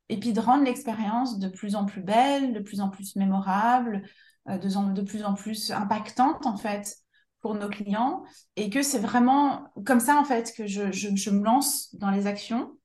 [0.10, 4.04] et puis de rendre l'expérience de plus en plus belle, de plus en plus mémorable,
[4.50, 6.98] euh, de, plus en plus impactante en fait
[7.42, 8.24] pour nos clients
[8.56, 12.28] et que c'est vraiment comme ça en fait que je, je, me lance dans les
[12.28, 12.78] actions.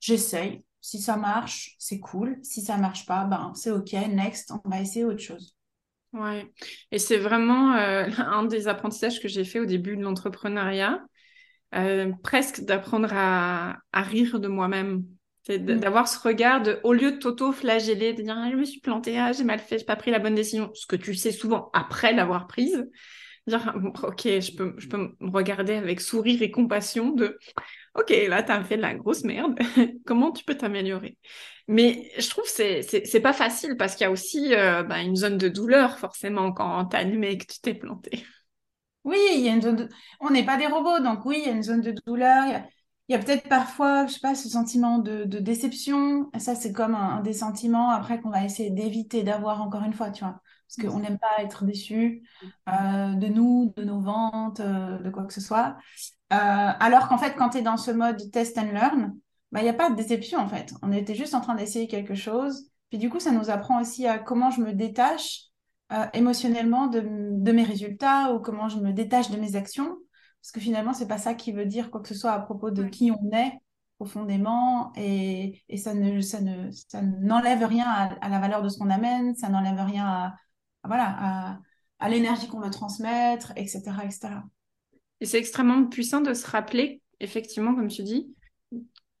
[0.00, 0.64] J'essaye.
[0.80, 2.38] Si ça marche, c'est cool.
[2.42, 3.92] Si ça marche pas, ben c'est ok.
[3.92, 5.56] Next, on va essayer autre chose.
[6.14, 6.50] Ouais.
[6.92, 11.02] Et c'est vraiment euh, un des apprentissages que j'ai fait au début de l'entrepreneuriat,
[11.74, 15.04] euh, presque d'apprendre à, à, rire de moi-même
[15.42, 15.80] c'est mm.
[15.80, 19.18] d'avoir ce regard de, au lieu de t'auto-flageller, de dire ah, je me suis plantée,
[19.18, 21.70] ah, j'ai mal fait, j'ai pas pris la bonne décision, ce que tu sais souvent
[21.74, 22.88] après l'avoir prise,
[23.46, 27.38] dire ok, je peux, je peux me regarder avec sourire et compassion de
[27.94, 29.58] ok, là tu as fait de la grosse merde,
[30.06, 31.18] comment tu peux t'améliorer?
[31.66, 35.16] Mais je trouve que c'est pas facile parce qu'il y a aussi euh, bah, une
[35.16, 38.24] zone de douleur forcément quand tu admets et que tu t'es planté.
[39.04, 39.88] Oui, il y a une zone de...
[40.20, 42.62] on n'est pas des robots, donc oui, il y a une zone de douleur.
[43.08, 46.30] Il y a peut-être parfois, je sais pas, ce sentiment de, déception.
[46.34, 49.92] Et ça, c'est comme un, des sentiments après qu'on va essayer d'éviter d'avoir encore une
[49.92, 50.40] fois, tu vois.
[50.68, 52.22] Parce qu'on n'aime pas être déçu
[52.68, 55.76] euh, de nous, de nos ventes, euh, de quoi que ce soit.
[56.32, 59.14] Euh, alors qu'en fait, quand tu es dans ce mode test and learn,
[59.52, 60.72] bah, il n'y a pas de déception en fait.
[60.82, 62.70] On était juste en train d'essayer quelque chose.
[62.90, 65.44] Puis du coup, ça nous apprend aussi à comment je me détache
[66.12, 69.96] émotionnellement de, de, mes résultats ou comment je me détache de mes actions
[70.44, 72.70] parce que finalement, c'est pas ça qui veut dire quoi que ce soit à propos
[72.70, 73.60] de qui on est
[73.96, 78.76] profondément et, et ça ne ça ne ça n'enlève rien à, la valeur de ce
[78.76, 80.34] qu'on amène, ça n'enlève rien à,
[80.84, 81.58] voilà à,
[81.98, 84.28] à l'énergie qu'on veut transmettre, etc., etc.
[85.20, 88.34] Et c'est extrêmement puissant de se rappeler, effectivement, comme tu dis,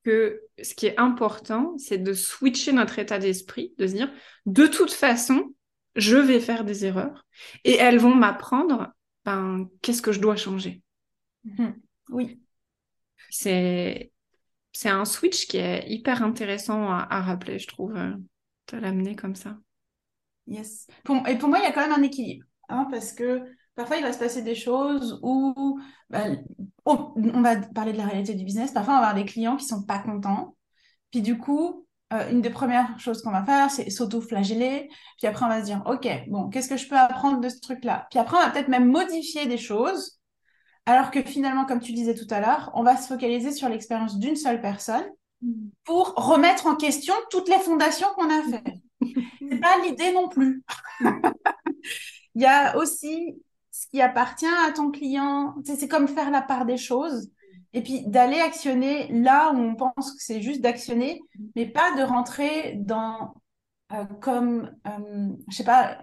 [0.04, 4.12] que ce qui est important, c'est de switcher notre état d'esprit, de se dire,
[4.46, 5.54] de toute façon,
[5.96, 7.26] je vais faire des erreurs
[7.64, 8.92] et elles vont m'apprendre
[9.24, 10.82] ben, qu'est-ce que je dois changer.
[11.44, 11.74] Mhm.
[12.10, 12.40] Oui.
[13.30, 14.12] C'est
[14.72, 18.12] c'est un switch qui est hyper intéressant à, rappeler, je trouve, euh,
[18.72, 19.56] de l'amener comme ça.
[20.46, 20.86] Yes.
[21.26, 23.42] et pour moi, il y a quand même un équilibre, hein, parce que
[23.74, 25.80] parfois, il va se passer des choses où
[26.10, 26.24] bah,
[26.84, 28.72] on, va parler de la réalité du business.
[28.72, 30.56] Parfois, on va avoir des clients qui sont pas contents.
[31.10, 34.88] Puis du coup, euh, une des premières choses qu'on va faire, c'est s'auto-flageller.
[35.18, 37.60] Puis après, on va se dire, OK, bon, qu'est-ce que je peux apprendre de ce
[37.60, 38.06] truc-là?
[38.10, 40.20] Puis après, on va peut-être même modifier des choses
[40.86, 44.18] alors que finalement, comme tu disais tout à l'heure, on va se focaliser sur l'expérience
[44.18, 45.04] d'une seule personne
[45.84, 48.83] pour remettre en question toutes les fondations qu'on a faites.
[49.50, 50.62] C'est pas l'idée non plus.
[52.34, 53.36] Il y a aussi
[53.70, 55.54] ce qui appartient à ton client.
[55.64, 57.30] C'est comme faire la part des choses
[57.72, 61.20] et puis d'aller actionner là où on pense que c'est juste d'actionner,
[61.56, 63.34] mais pas de rentrer dans
[63.92, 65.98] euh, comme, euh, je sais pas,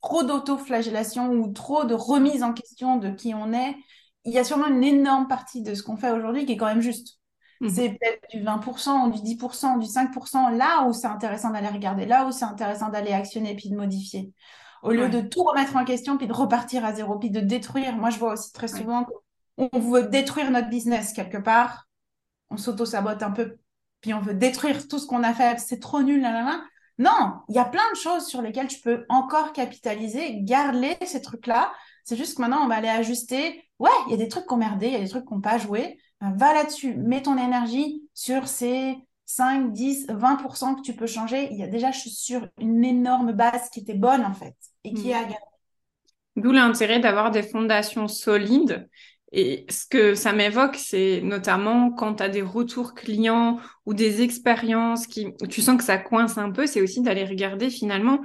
[0.00, 3.76] trop d'auto-flagellation ou trop de remise en question de qui on est,
[4.24, 6.66] il y a sûrement une énorme partie de ce qu'on fait aujourd'hui qui est quand
[6.66, 7.18] même juste.
[7.60, 7.70] Mhm.
[7.70, 12.26] C'est peut-être du 20%, du 10%, du 5%, là où c'est intéressant d'aller regarder, là
[12.26, 14.32] où c'est intéressant d'aller actionner puis de modifier.
[14.82, 17.96] Au lieu de tout remettre en question puis de repartir à zéro puis de détruire.
[17.96, 19.04] Moi, je vois aussi très souvent
[19.56, 21.88] qu'on veut détruire notre business quelque part.
[22.50, 23.56] On s'auto-sabote un peu
[24.00, 25.58] puis on veut détruire tout ce qu'on a fait.
[25.58, 26.62] C'est trop nul, là, là, là.
[26.98, 31.20] Non, il y a plein de choses sur lesquelles tu peux encore capitaliser, garder ces
[31.20, 31.72] trucs-là.
[32.04, 33.62] C'est juste que maintenant, on va aller ajuster.
[33.78, 35.58] Ouais, il y a des trucs qu'on merdé, il y a des trucs qu'on pas
[35.58, 35.98] joué.
[36.20, 41.48] Ben, va là-dessus, mets ton énergie sur ces 5, 10, 20% que tu peux changer.
[41.50, 44.54] Il y a déjà, je suis sur une énorme base qui était bonne, en fait,
[44.84, 45.26] et qui est à
[46.36, 48.88] D'où l'intérêt d'avoir des fondations solides
[49.32, 54.22] Et ce que ça m'évoque, c'est notamment quand tu as des retours clients ou des
[54.22, 58.20] expériences qui, tu sens que ça coince un peu, c'est aussi d'aller regarder finalement.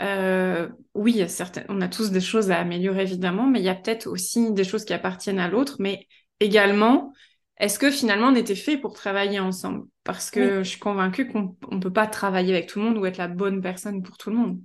[0.00, 1.22] Euh, oui,
[1.68, 4.64] on a tous des choses à améliorer évidemment, mais il y a peut-être aussi des
[4.64, 6.06] choses qui appartiennent à l'autre, mais
[6.40, 7.12] également,
[7.58, 9.86] est-ce que finalement on était fait pour travailler ensemble?
[10.02, 13.06] Parce que je suis convaincue qu'on ne peut pas travailler avec tout le monde ou
[13.06, 14.60] être la bonne personne pour tout le monde.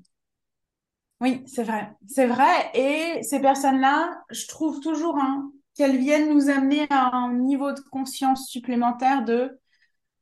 [1.21, 1.91] Oui, c'est vrai.
[2.07, 2.71] C'est vrai.
[2.73, 7.79] Et ces personnes-là, je trouve toujours hein, qu'elles viennent nous amener à un niveau de
[7.91, 9.59] conscience supplémentaire de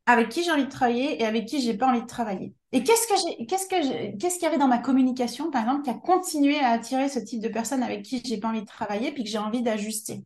[0.05, 2.53] avec qui j'ai envie de travailler et avec qui j'ai pas envie de travailler.
[2.73, 5.83] Et qu'est-ce que j'ai, qu'est-ce que qu'est-ce qu'il y avait dans ma communication, par exemple,
[5.83, 8.65] qui a continué à attirer ce type de personnes avec qui j'ai pas envie de
[8.65, 10.23] travailler puis que j'ai envie d'ajuster?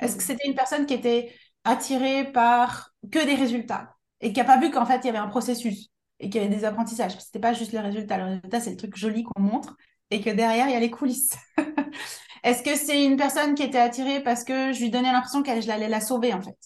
[0.00, 0.26] Est-ce que mmh.
[0.26, 1.32] c'était une personne qui était
[1.64, 5.18] attirée par que des résultats et qui a pas vu qu'en fait il y avait
[5.18, 5.88] un processus
[6.20, 7.18] et qu'il y avait des apprentissages?
[7.18, 8.18] C'était pas juste les résultats.
[8.18, 9.76] Le résultat, c'est le truc joli qu'on montre
[10.10, 11.36] et que derrière il y a les coulisses.
[12.44, 15.62] Est-ce que c'est une personne qui était attirée parce que je lui donnais l'impression qu'elle
[15.62, 16.58] je l'allais la sauver en fait?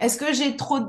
[0.00, 0.80] Est-ce que j'ai trop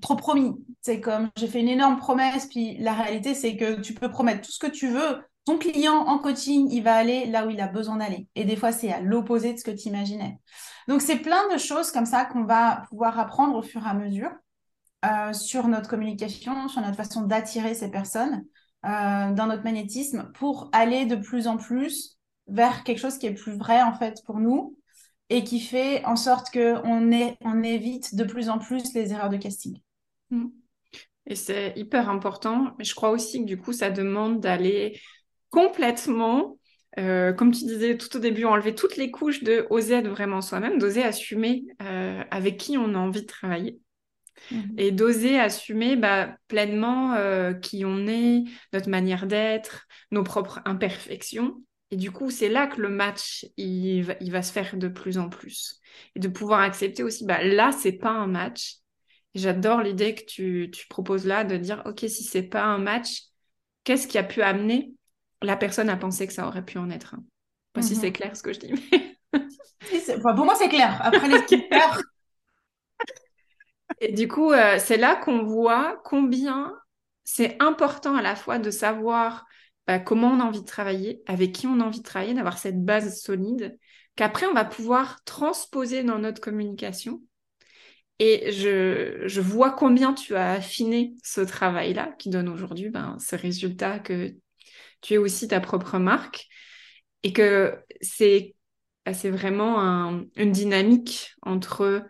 [0.00, 0.52] trop promis?
[0.80, 4.42] C'est comme j'ai fait une énorme promesse, puis la réalité, c'est que tu peux promettre
[4.42, 5.22] tout ce que tu veux.
[5.44, 8.28] Ton client en coaching, il va aller là où il a besoin d'aller.
[8.34, 10.38] Et des fois, c'est à l'opposé de ce que tu imaginais.
[10.88, 13.94] Donc, c'est plein de choses comme ça qu'on va pouvoir apprendre au fur et à
[13.94, 14.30] mesure
[15.04, 18.44] euh, sur notre communication, sur notre façon d'attirer ces personnes
[18.86, 23.34] euh, dans notre magnétisme pour aller de plus en plus vers quelque chose qui est
[23.34, 24.76] plus vrai, en fait, pour nous
[25.28, 29.36] et qui fait en sorte qu'on on évite de plus en plus les erreurs de
[29.36, 29.78] casting.
[30.30, 30.46] Mm.
[31.26, 32.74] Et c'est hyper important.
[32.78, 35.00] Je crois aussi que du coup, ça demande d'aller
[35.54, 36.58] complètement,
[36.98, 40.40] euh, comme tu disais tout au début, enlever toutes les couches de oser être vraiment
[40.40, 43.78] soi-même, d'oser assumer euh, avec qui on a envie de travailler.
[44.50, 44.74] Mm-hmm.
[44.78, 51.62] Et d'oser assumer bah, pleinement euh, qui on est, notre manière d'être, nos propres imperfections,
[51.92, 54.88] et du coup, c'est là que le match, il va, il va, se faire de
[54.88, 55.80] plus en plus.
[56.16, 58.78] Et de pouvoir accepter aussi, bah, là, c'est pas un match.
[59.36, 63.20] J'adore l'idée que tu, tu, proposes là de dire, OK, si c'est pas un match,
[63.84, 64.94] qu'est-ce qui a pu amener
[65.44, 67.24] la personne à penser que ça aurait pu en être un
[67.72, 68.12] Pas si c'est mhm.
[68.12, 68.74] clair ce que je dis.
[70.22, 71.00] pour moi, c'est clair.
[71.02, 71.40] Après les
[74.00, 76.72] Et du coup, euh, c'est là qu'on voit combien
[77.24, 79.46] c'est important à la fois de savoir
[79.86, 82.58] bah, comment on a envie de travailler, avec qui on a envie de travailler, d'avoir
[82.58, 83.78] cette base solide,
[84.16, 87.22] qu'après on va pouvoir transposer dans notre communication.
[88.20, 93.34] Et je, je vois combien tu as affiné ce travail-là qui donne aujourd'hui ben, ce
[93.34, 94.34] résultat que
[95.04, 96.48] tu es aussi ta propre marque
[97.22, 98.56] et que c'est
[99.12, 102.06] c'est vraiment une dynamique entre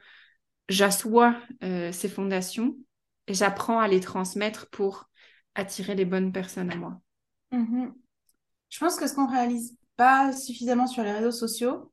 [0.68, 2.76] j'assois euh, ces fondations
[3.26, 5.10] et j'apprends à les transmettre pour
[5.56, 7.00] attirer les bonnes personnes à moi.
[7.50, 7.92] Mhm.
[8.70, 11.92] Je pense que ce qu'on réalise pas suffisamment sur les réseaux sociaux,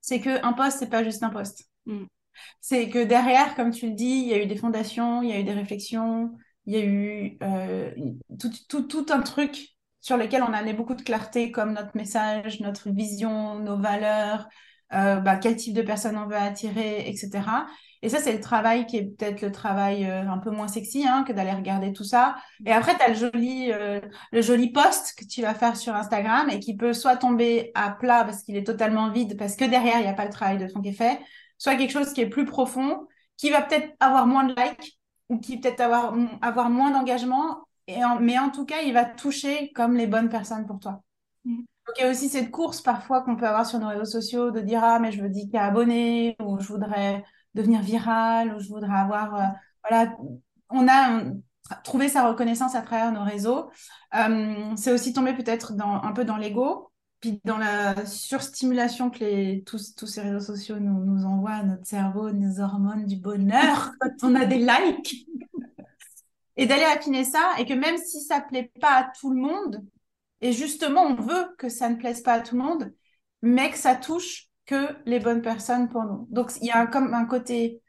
[0.00, 1.68] c'est qu'un poste, c'est pas juste un poste.
[1.84, 2.04] Mm.
[2.60, 5.32] C'est que derrière, comme tu le dis, il y a eu des fondations, il y
[5.32, 6.32] a eu des réflexions,
[6.64, 7.94] il y a eu euh,
[8.38, 12.90] tout, tout, un truc sur lequel on amené beaucoup de clarté, comme notre message, notre
[12.90, 14.48] vision, nos valeurs,
[14.92, 17.30] euh, bah, quel type de personnes on veut attirer, etc.
[18.02, 21.06] Et ça, c'est le travail qui est peut-être le travail euh, un peu moins sexy
[21.06, 22.36] hein, que d'aller regarder tout ça.
[22.66, 24.00] Et après, tu as le joli, euh,
[24.32, 27.90] le joli post que tu vas faire sur Instagram et qui peut soit tomber à
[27.92, 30.58] plat parce qu'il est totalement vide, parce que derrière, il n'y a pas le travail
[30.58, 31.20] de fond qui est fait,
[31.58, 35.38] soit quelque chose qui est plus profond, qui va peut-être avoir moins de likes ou
[35.38, 37.66] qui peut-être avoir, avoir moins d'engagement.
[37.88, 41.02] Mais en tout cas, il va toucher comme les bonnes personnes pour toi.
[41.44, 41.56] Mm.
[41.56, 44.50] Donc, il y a aussi cette course parfois qu'on peut avoir sur nos réseaux sociaux
[44.50, 48.60] de dire Ah, mais je veux 10 k abonnés ou je voudrais devenir viral ou
[48.60, 49.34] je voudrais avoir.
[49.34, 49.46] Euh,
[49.88, 50.16] voilà,
[50.70, 51.22] on a
[51.84, 53.70] trouvé sa reconnaissance à travers nos réseaux.
[54.14, 56.90] Euh, c'est aussi tombé peut-être dans, un peu dans l'ego,
[57.20, 61.62] puis dans la surstimulation que les, tous, tous ces réseaux sociaux nous, nous envoient à
[61.62, 65.26] notre cerveau, nos hormones du bonheur quand on a des likes.
[66.56, 69.84] Et d'aller affiner ça, et que même si ça plaît pas à tout le monde,
[70.40, 72.92] et justement, on veut que ça ne plaise pas à tout le monde,
[73.42, 76.26] mais que ça touche que les bonnes personnes pour nous.
[76.30, 77.80] Donc, il y a comme un côté,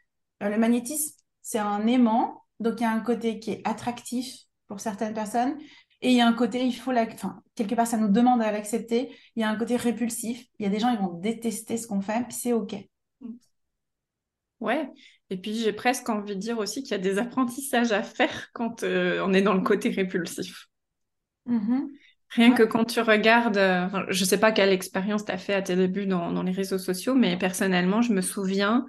[0.41, 2.43] euh, le magnétisme, c'est un aimant.
[2.60, 4.36] Donc, il y a un côté qui est attractif
[4.67, 5.58] pour certaines personnes.
[6.02, 8.41] Et il y a un côté, il faut la, enfin, quelque part, ça nous demande
[8.41, 9.15] à l'accepter.
[9.36, 10.45] Il y a un côté répulsif.
[10.60, 12.76] Il y a des gens, ils vont détester ce qu'on fait, puis c'est OK.
[14.60, 14.89] Ouais.
[15.34, 18.50] Et puis, j'ai presque envie de dire aussi qu'il y a des apprentissages à faire
[18.54, 20.67] quand euh, on est dans le côté répulsif.
[21.50, 21.88] Mm-hmm.
[22.30, 25.56] Rien que quand tu regardes, euh, je ne sais pas quelle expérience tu as fait
[25.56, 28.86] à tes débuts dans, les réseaux sociaux, mais personnellement, je me souviens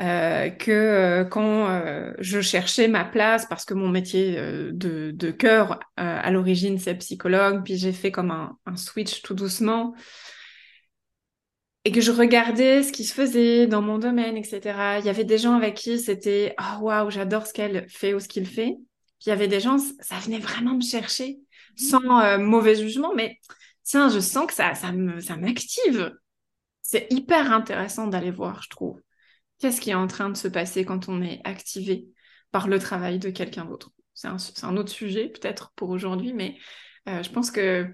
[0.00, 1.80] euh, que euh, quand
[2.18, 7.62] je cherchais ma place, parce que mon métier de, de cœur à l'origine c'est psychologue,
[7.64, 9.94] puis j'ai fait comme un, un, switch tout doucement.
[11.84, 14.98] Et que je regardais ce qui se faisait dans mon domaine, etc.
[15.00, 18.20] Il y avait des gens avec qui c'était ah waouh, j'adore ce qu'elle fait ou
[18.20, 18.76] ce qu'il fait.
[19.18, 21.38] Puis il y avait des gens, ça venait vraiment me chercher,
[21.76, 23.38] sans euh, mauvais jugement, mais
[23.82, 26.14] tiens, je sens que ça, ça me, ça m'active.
[26.82, 29.00] C'est hyper intéressant d'aller voir, je trouve.
[29.58, 32.06] Qu'est-ce qui est en train de se passer quand on est activé
[32.50, 33.90] par le travail de quelqu'un d'autre?
[34.14, 36.56] C'est un, un, autre sujet peut-être pour aujourd'hui, mais
[37.08, 37.90] euh, je pense que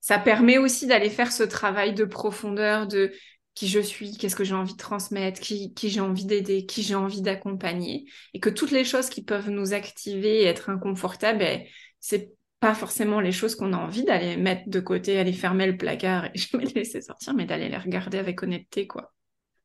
[0.00, 3.12] ça permet aussi d'aller faire ce travail de profondeur, de
[3.54, 6.82] qui je suis, qu'est-ce que j'ai envie de transmettre, qui, qui j'ai envie d'aider, qui
[6.82, 8.06] j'ai envie d'accompagner.
[8.34, 11.62] Et que toutes les choses qui peuvent nous activer et être inconfortables, ben,
[12.00, 15.76] c'est pas forcément les choses qu'on a envie d'aller mettre de côté, aller fermer le
[15.76, 19.12] placard et jamais les laisser sortir, mais d'aller les regarder avec honnêteté, quoi.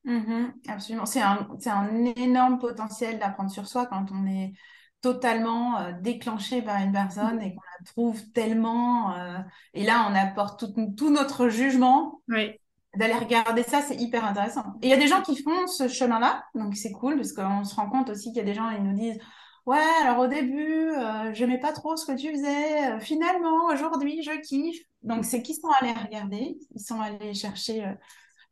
[0.06, 1.06] Mm-hmm, absolument.
[1.06, 4.54] C'est un, un, énorme potentiel d'apprendre sur soi quand on est
[5.02, 9.16] totalement euh, déclenché par une personne et qu'on la trouve tellement.
[9.18, 9.40] Euh,
[9.74, 12.22] et là, on apporte tout, tout notre jugement.
[12.28, 12.59] Oui
[12.96, 14.64] d'aller regarder ça, c'est hyper intéressant.
[14.82, 17.64] Et il y a des gens qui font ce chemin-là, donc c'est cool parce qu'on
[17.64, 19.20] se rend compte aussi qu'il y a des gens qui nous disent
[19.66, 22.92] Ouais, alors au début, euh, je n'aimais pas trop ce que tu faisais.
[22.92, 24.82] Euh, finalement, aujourd'hui, je kiffe.
[25.04, 27.86] Donc, c'est qu'ils sont allés regarder, ils sont allés chercher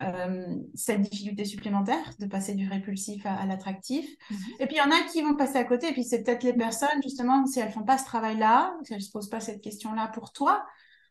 [0.03, 0.45] euh,
[0.75, 4.07] cette difficulté supplémentaire de passer du répulsif à, l'attractif.
[4.29, 4.37] Mhm.
[4.59, 5.89] Et puis, il y en a qui vont passer à côté.
[5.89, 8.99] Et puis, c'est peut-être les personnes, justement, si elles font pas ce travail-là, si elles
[8.99, 10.67] ne se posent pas cette question-là pour toi,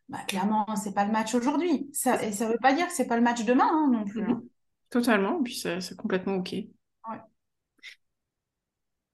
[0.08, 1.90] bah, clairement, c'est pas le match aujourd'hui.
[1.92, 4.22] Ça, et ça veut pas dire que c'est pas le match demain hein, non plus.
[4.22, 4.42] Hein.
[4.90, 6.54] Totalement, puis c'est complètement OK.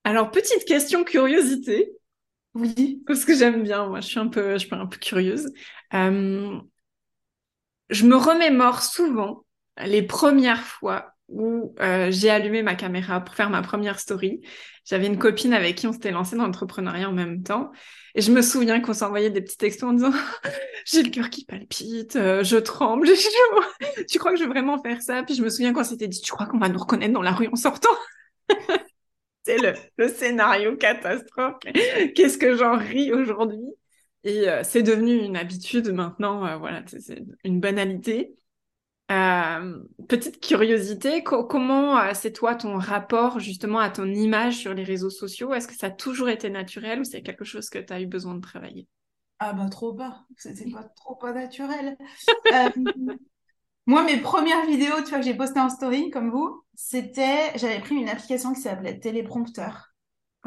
[0.04, 1.92] Alors, petite question curiosité.
[2.54, 3.02] Oui.
[3.06, 5.52] Parce que j'aime bien, moi, je suis un peu, je suis un peu curieuse.
[5.94, 6.60] Euh,
[7.88, 9.44] je me remémore souvent
[9.78, 14.40] les premières fois où euh, j'ai allumé ma caméra pour faire ma première story.
[14.84, 17.72] J'avais une copine avec qui on s'était lancé dans l'entrepreneuriat en même temps.
[18.14, 20.12] Et je me souviens qu'on s'envoyait des petits textos en disant
[20.84, 23.08] J'ai le cœur qui palpite, euh, je tremble,
[24.08, 25.22] tu crois que je vais vraiment faire ça?
[25.22, 27.32] Puis je me souviens qu'on s'était dit Tu crois qu'on va nous reconnaître dans la
[27.32, 27.88] rue en sortant?
[29.44, 31.56] C'est le, scénario catastrophe.
[32.14, 33.58] Qu'est-ce que j'en ris aujourd'hui?
[34.22, 38.36] Et euh, c'est devenu une habitude maintenant, voilà, c'est une banalité.
[39.12, 44.84] Euh, petite curiosité, comment euh, c'est toi ton rapport justement à ton image sur les
[44.84, 45.52] réseaux sociaux?
[45.52, 48.06] Est-ce que ça a toujours été naturel ou c'est quelque chose que tu as eu
[48.06, 48.88] besoin de travailler?
[49.38, 51.98] Ah bah trop pas, c'était pas trop pas naturel.
[52.52, 52.70] Euh,
[53.86, 57.80] moi, mes premières vidéos, tu vois, que j'ai postées en story comme vous, c'était, j'avais
[57.80, 59.94] pris une application qui s'appelait Téléprompteur.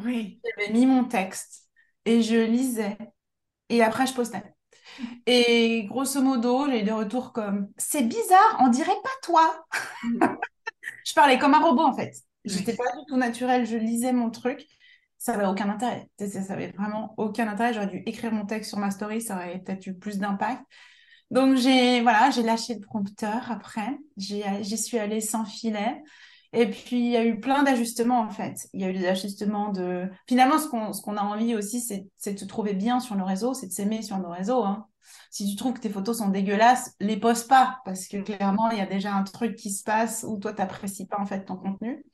[0.03, 0.41] Oui.
[0.57, 1.69] J'avais mis mon texte
[2.05, 2.97] et je lisais
[3.69, 4.54] et après je postais.
[5.25, 9.65] Et grosso modo, j'ai eu des retours comme c'est bizarre, on dirait pas toi.
[11.05, 12.13] je parlais comme un robot en fait.
[12.45, 14.65] J'étais pas du tout naturelle, je lisais mon truc.
[15.17, 16.07] Ça n'avait aucun intérêt.
[16.19, 17.73] Ça n'avait vraiment aucun intérêt.
[17.73, 20.61] J'aurais dû écrire mon texte sur ma story, ça aurait peut-être eu plus d'impact.
[21.31, 23.97] Donc j'ai voilà, j'ai lâché le prompteur après.
[24.17, 26.01] J'y suis allée sans filet.
[26.55, 28.67] Et puis, il y a eu plein d'ajustements, en fait.
[28.73, 30.09] Il y a eu des ajustements de...
[30.25, 33.53] Finalement, ce qu'on qu'on a envie aussi, c'est de se trouver bien sur nos réseaux,
[33.53, 34.63] c'est de s'aimer sur nos réseaux.
[34.63, 34.87] Hein.
[35.31, 38.77] Si tu trouves que tes photos sont dégueulasses, les poses pas, parce que clairement, il
[38.77, 41.43] y a déjà un truc qui se passe où toi, tu n'apprécies pas, en fait,
[41.43, 42.05] ton contenu.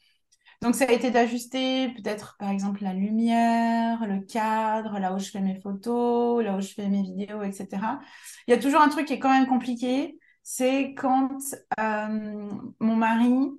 [0.63, 5.29] Donc, ça a été d'ajuster peut-être, par exemple, la lumière, le cadre, là où je
[5.29, 7.67] fais mes photos, là où je fais mes vidéos, etc.
[8.47, 11.37] Il y a toujours un truc qui est quand même compliqué, c'est quand
[11.79, 12.49] euh,
[12.79, 13.51] mon mari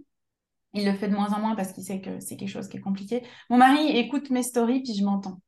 [0.75, 2.79] il le fait de moins en moins parce qu'il sait que c'est quelque chose qui
[2.79, 3.23] est compliqué.
[3.51, 5.41] Mon mari écoute mes stories, puis je m'entends.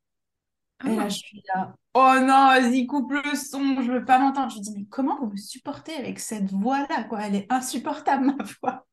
[0.84, 1.08] Et là, ah.
[1.08, 1.74] je suis là.
[1.94, 4.50] Oh non, vas-y, coupe le son, je veux pas m'entendre.
[4.50, 7.20] Je lui dis, mais comment vous me supportez avec cette voix-là, quoi?
[7.22, 8.86] Elle est insupportable, ma voix.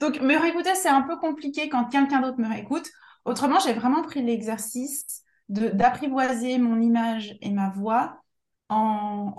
[0.00, 2.88] Donc, me réécouter, c'est un peu compliqué quand quelqu'un d'autre me réécoute.
[3.24, 8.20] Autrement, j'ai vraiment pris l'exercice d'apprivoiser mon image et ma voix
[8.68, 9.32] en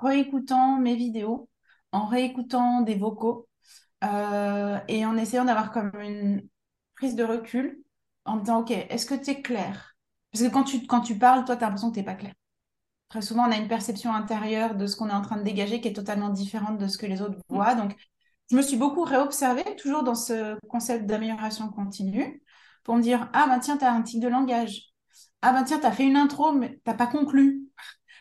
[0.00, 1.48] réécoutant mes vidéos,
[1.92, 3.48] en réécoutant des vocaux,
[4.02, 6.42] euh, et en essayant d'avoir comme une
[6.94, 7.82] prise de recul
[8.24, 9.96] en disant, OK, est-ce que tu es clair?
[10.32, 12.14] Parce que quand tu, quand tu parles, toi, tu as l'impression que tu n'es pas
[12.14, 12.32] clair.
[13.08, 15.80] Très souvent, on a une perception intérieure de ce qu'on est en train de dégager
[15.80, 17.54] qui est totalement différente de ce que les autres mm.
[17.54, 17.74] voient.
[17.74, 17.94] Donc,
[18.50, 22.42] je me suis beaucoup réobservée, toujours dans ce concept d'amélioration continue,
[22.84, 24.92] pour me dire, ah ben tiens, tu as un tic de langage.
[25.42, 27.62] Ah ben tiens, tu as fait une intro, mais tu n'as pas conclu.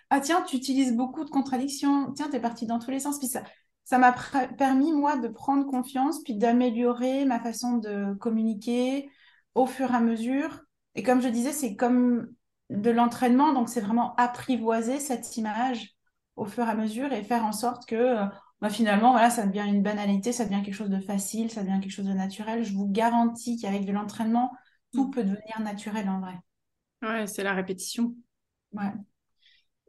[0.09, 2.11] Ah tiens, tu utilises beaucoup de contradictions.
[2.13, 3.17] Tiens, tu es parti dans tous les sens.
[3.17, 3.43] Puis ça,
[3.83, 4.15] ça m'a
[4.57, 9.09] permis, moi, de prendre confiance, puis d'améliorer ma façon de communiquer
[9.55, 10.61] au fur et à mesure.
[10.95, 12.27] Et comme je disais, c'est comme
[12.69, 15.95] de l'entraînement, donc c'est vraiment apprivoiser cette image
[16.35, 18.25] au fur et à mesure et faire en sorte que euh,
[18.61, 21.79] bah, finalement, voilà, ça devient une banalité, ça devient quelque chose de facile, ça devient
[21.81, 22.63] quelque chose de naturel.
[22.63, 24.51] Je vous garantis qu'avec de l'entraînement,
[24.93, 25.11] tout mm.
[25.11, 26.39] peut devenir naturel en vrai.
[27.01, 28.15] Ouais, c'est la répétition.
[28.73, 28.93] Ouais.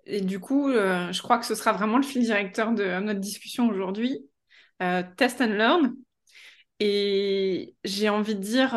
[0.05, 3.20] Et du coup, euh, je crois que ce sera vraiment le fil directeur de notre
[3.20, 4.18] discussion aujourd'hui.
[5.16, 5.94] test and learn.
[6.80, 8.70] Et j'ai envie de dire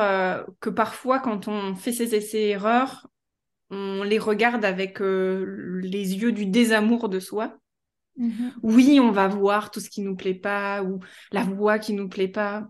[0.59, 3.07] que parfois, quand on fait ces essais-erreurs,
[3.71, 7.57] on les regarde avec les yeux du désamour de soi.
[8.19, 8.51] Mm-hmm.
[8.63, 10.99] Oui, on va voir tout ce qui nous plaît pas ou
[11.31, 12.67] la voix qui nous plaît pas.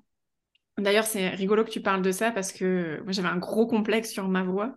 [0.78, 4.12] D'ailleurs, c'est rigolo que tu parles de ça parce que moi, j'avais un gros complexe
[4.12, 4.76] sur ma voix.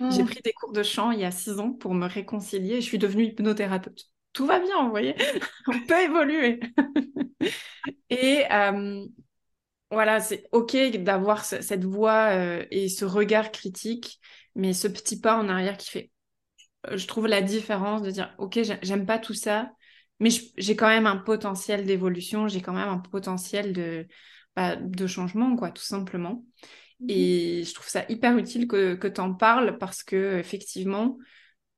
[0.00, 0.26] J'ai mm.
[0.26, 2.86] pris des cours de chant il y a six ans pour me réconcilier et je
[2.86, 4.10] suis devenue hypnothérapeute.
[4.32, 5.14] Tout va bien, vous voyez
[5.66, 6.60] On peut évoluer.
[8.10, 9.04] et euh,
[9.90, 14.20] voilà, c'est OK d'avoir cette voix euh, et ce regard critique,
[14.54, 16.10] mais ce petit pas en arrière qui fait,
[16.88, 19.70] euh, je trouve la différence de dire, OK, j'aime pas tout ça,
[20.20, 24.06] mais j'ai quand même un potentiel d'évolution, j'ai quand même un potentiel de,
[24.56, 26.44] bah, de changement, quoi, tout simplement.
[27.00, 31.18] Mmh et je trouve ça hyper utile que, que tu en parles parce que, effectivement,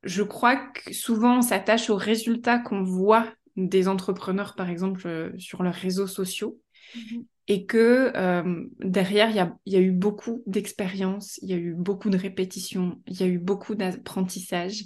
[0.04, 5.32] je crois que souvent on s'attache aux résultats qu'on voit des entrepreneurs, par exemple, euh,
[5.38, 6.60] sur leurs réseaux sociaux.
[6.94, 11.54] Mmh et que euh, derrière, il y a, y a, eu beaucoup d'expériences, il y
[11.54, 14.84] a eu beaucoup de répétitions, il y a eu beaucoup d'apprentissage.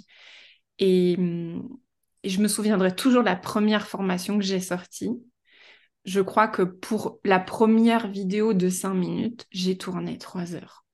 [0.79, 1.17] Et,
[2.23, 5.11] et je me souviendrai toujours de la première formation que j'ai sortie.
[6.05, 10.85] Je crois que pour la première vidéo de 5 minutes, j'ai tourné 3 heures.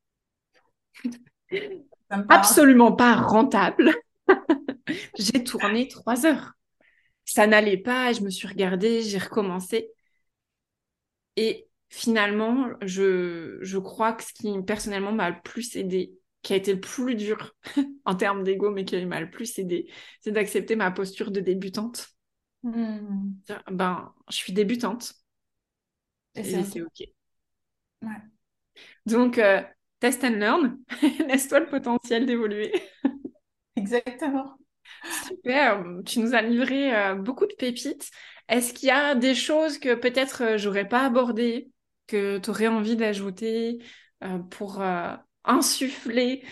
[2.30, 3.94] Absolument pas rentable.
[5.18, 6.54] j'ai tourné 3 heures.
[7.26, 9.90] Ça n'allait pas, je me suis regardée, j'ai recommencé.
[11.36, 16.56] Et finalement, je, je crois que ce qui personnellement m'a le plus aidé, qui a
[16.56, 17.56] été le plus dur
[18.06, 19.92] en termes d'ego, mais qui m'a le plus aidé,
[20.22, 22.10] c'est d'accepter ma posture de débutante.
[22.64, 23.34] Hmm.
[23.72, 25.14] Ben, je suis débutante.
[26.36, 27.04] Et, c'est OK.
[29.06, 29.62] Donc, euh,
[30.00, 30.78] test and learn.
[31.28, 32.74] Laisse-toi le potentiel d'évoluer.
[33.76, 34.56] Exactement.
[35.26, 35.84] Super.
[36.06, 38.10] Tu nous as livré euh, beaucoup de pépites.
[38.48, 41.72] Est-ce qu'il y a des choses que peut-être euh, j'aurais pas abordées,
[42.08, 43.80] que tu aurais envie d'ajouter
[44.50, 44.82] pour
[45.46, 46.44] insuffler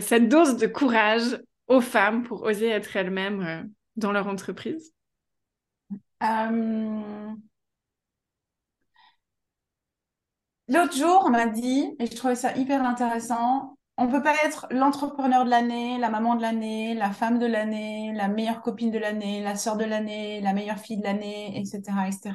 [0.00, 1.38] cette dose de courage
[1.68, 4.92] aux femmes pour oser être elles-mêmes dans leur entreprise?
[6.22, 7.32] Euh,
[10.68, 14.66] l'autre jour, on m'a dit, et je trouvais ça hyper intéressant, on peut pas être
[14.70, 18.98] l'entrepreneur de l'année, la maman de l'année, la femme de l'année, la meilleure copine de
[18.98, 22.32] l'année, la sœur de l'année, la meilleure fille de l'année, etc., etc.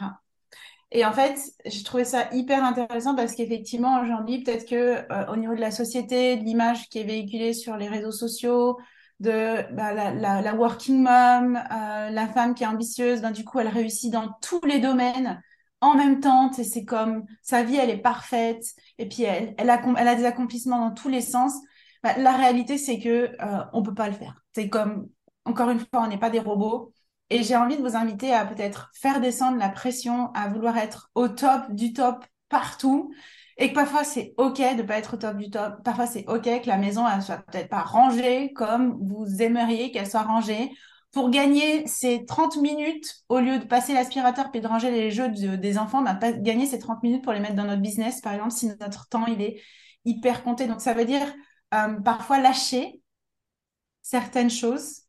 [0.91, 5.35] Et en fait, j'ai trouvé ça hyper intéressant parce qu'effectivement, aujourd'hui, peut-être que euh, au
[5.35, 8.77] niveau de la société, de l'image qui est véhiculée sur les réseaux sociaux,
[9.19, 13.67] de bah, la, working mom, euh, la femme qui est ambitieuse, ben, du coup, elle
[13.67, 15.41] réussit dans tous les domaines
[15.81, 18.65] en même temps, c'est comme sa vie, elle est parfaite,
[18.97, 21.53] et puis elle, elle, a, elle a des accomplissements dans tous les sens.
[22.03, 24.41] Bah, la réalité, c'est que euh, on peut pas le faire.
[24.55, 25.07] C'est comme,
[25.45, 26.93] encore une fois, on n'est pas des robots.
[27.29, 31.11] Et j'ai envie de vous inviter à peut-être faire descendre la pression, à vouloir être
[31.13, 33.13] au top du top partout,
[33.57, 35.83] et que parfois c'est ok de pas être au top du top.
[35.83, 40.09] Parfois c'est ok que la maison elle soit peut-être pas rangée comme vous aimeriez qu'elle
[40.09, 40.71] soit rangée.
[41.11, 45.29] Pour gagner ces 30 minutes, au lieu de passer l'aspirateur puis de ranger les jeux
[45.29, 48.51] des enfants, pas gagner ces 30 minutes pour les mettre dans notre business, par exemple,
[48.51, 49.61] si notre temps il est
[50.05, 50.67] hyper compté.
[50.67, 51.25] Donc ça veut dire
[51.73, 53.01] euh, parfois lâcher
[54.01, 55.01] certaines choses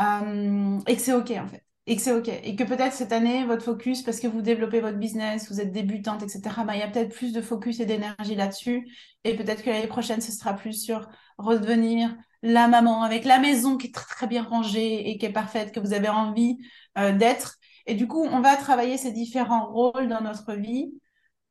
[0.00, 2.28] euh, et que c'est ok en fait et que c'est OK.
[2.28, 5.72] Et que peut-être cette année, votre focus, parce que vous développez votre business, vous êtes
[5.72, 8.88] débutante, etc., bah, il y a peut-être plus de focus et d'énergie là-dessus.
[9.24, 11.08] Et peut-être que l'année prochaine, ce sera plus sur
[11.38, 15.72] redevenir la maman avec la maison qui est très, bien rangée et qui est parfaite,
[15.72, 16.58] que vous avez envie
[16.98, 17.56] euh, d'être.
[17.86, 20.92] Et du coup, on va travailler ces différents rôles dans notre vie,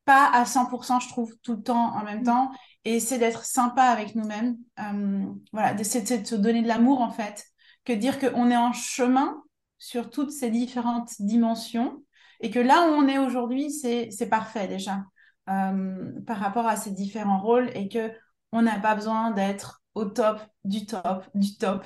[0.04, 2.50] pas à 100%, je trouve, tout le temps en même temps.
[2.84, 4.56] Et c'est d'être sympa avec nous-mêmes.
[4.80, 7.44] Euh, voilà, d'essayer de se donner de l'amour, en fait,
[7.84, 9.42] que dire qu'on est en chemin
[9.82, 12.04] sur toutes ces différentes dimensions
[12.38, 15.02] et que là où on est aujourd'hui, c'est parfait déjà
[15.50, 18.12] euh, par rapport à ces différents rôles et que
[18.52, 21.84] on n'a pas besoin d'être au top du top du top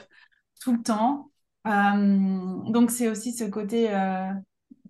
[0.60, 1.30] tout le temps.
[1.66, 4.30] Euh, donc c'est aussi ce côté euh,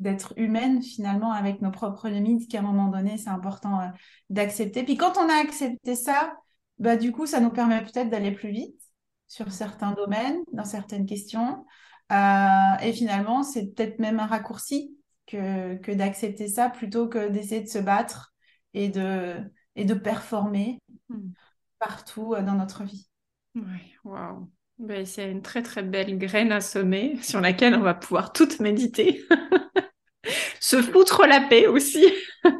[0.00, 3.88] d'être humaine finalement avec nos propres limites qu'à un moment donné c'est important
[4.30, 4.82] d'accepter.
[4.82, 6.34] Puis quand on a accepté ça,
[6.80, 8.80] bah du coup ça nous permet peut-être d'aller plus vite
[9.28, 11.64] sur certains domaines, dans certaines questions.
[12.12, 14.96] Euh, et finalement, c'est peut-être même un raccourci
[15.26, 18.34] que, que d'accepter ça plutôt que d'essayer de se battre
[18.74, 19.34] et de,
[19.74, 21.30] et de performer hmm.
[21.78, 23.08] partout euh, dans notre vie.
[23.54, 24.50] Oui, waouh.
[24.78, 28.60] Ben, c'est une très très belle graine à semer sur laquelle on va pouvoir toutes
[28.60, 29.24] méditer.
[30.60, 32.04] se foutre la paix aussi.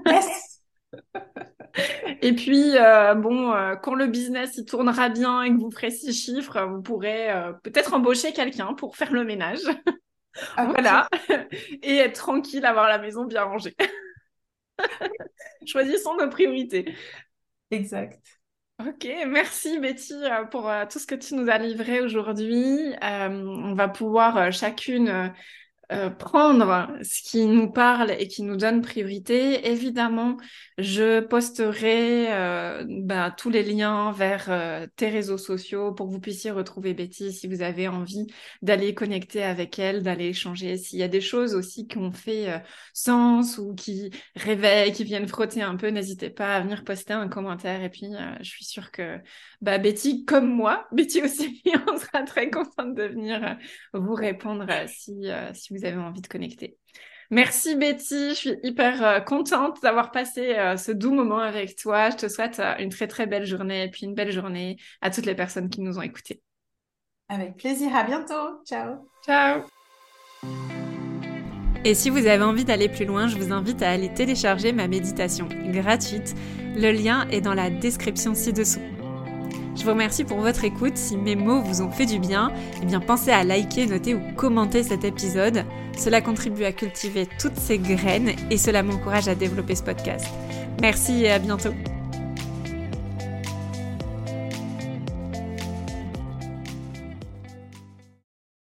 [0.06, 0.60] Yes
[2.22, 5.90] et puis, euh, bon, euh, quand le business il tournera bien et que vous ferez
[5.90, 9.60] six chiffres, vous pourrez euh, peut-être embaucher quelqu'un pour faire le ménage.
[10.56, 11.08] Ah, voilà.
[11.82, 13.74] et être tranquille, avoir la maison bien rangée.
[15.66, 16.94] Choisissons nos priorités.
[17.70, 18.20] Exact.
[18.86, 20.14] Ok, merci Betty
[20.50, 22.92] pour tout ce que tu nous as livré aujourd'hui.
[23.00, 25.32] On va pouvoir chacune
[25.92, 29.68] euh, prendre ce qui nous parle et qui nous donne priorité.
[29.70, 30.36] Évidemment,
[30.78, 36.18] je posterai euh, bah, tous les liens vers euh, tes réseaux sociaux pour que vous
[36.18, 38.26] puissiez retrouver Betty si vous avez envie
[38.62, 40.76] d'aller connecter avec elle, d'aller échanger.
[40.76, 42.48] S'il y a des choses aussi qui ont fait
[42.92, 47.28] sens ou qui réveillent, qui viennent frotter un peu, n'hésitez pas à venir poster un
[47.28, 47.84] commentaire.
[47.84, 48.10] Et puis,
[48.40, 49.18] je suis sûre que
[49.60, 53.56] bah, Betty, comme moi, Betty aussi, on sera très contente de venir
[53.94, 56.78] vous répondre si, si vous avez envie de connecter.
[57.30, 62.10] Merci Betty, je suis hyper euh, contente d'avoir passé euh, ce doux moment avec toi.
[62.10, 65.10] Je te souhaite euh, une très très belle journée et puis une belle journée à
[65.10, 66.40] toutes les personnes qui nous ont écoutés.
[67.28, 68.62] Avec plaisir, à bientôt.
[68.64, 69.08] Ciao.
[69.24, 69.62] Ciao.
[71.84, 74.86] Et si vous avez envie d'aller plus loin, je vous invite à aller télécharger ma
[74.86, 76.34] méditation gratuite.
[76.76, 78.95] Le lien est dans la description ci-dessous.
[79.76, 80.96] Je vous remercie pour votre écoute.
[80.96, 82.50] Si mes mots vous ont fait du bien,
[82.82, 85.64] eh bien pensez à liker, noter ou commenter cet épisode.
[85.96, 90.26] Cela contribue à cultiver toutes ces graines et cela m'encourage à développer ce podcast.
[90.80, 91.74] Merci et à bientôt.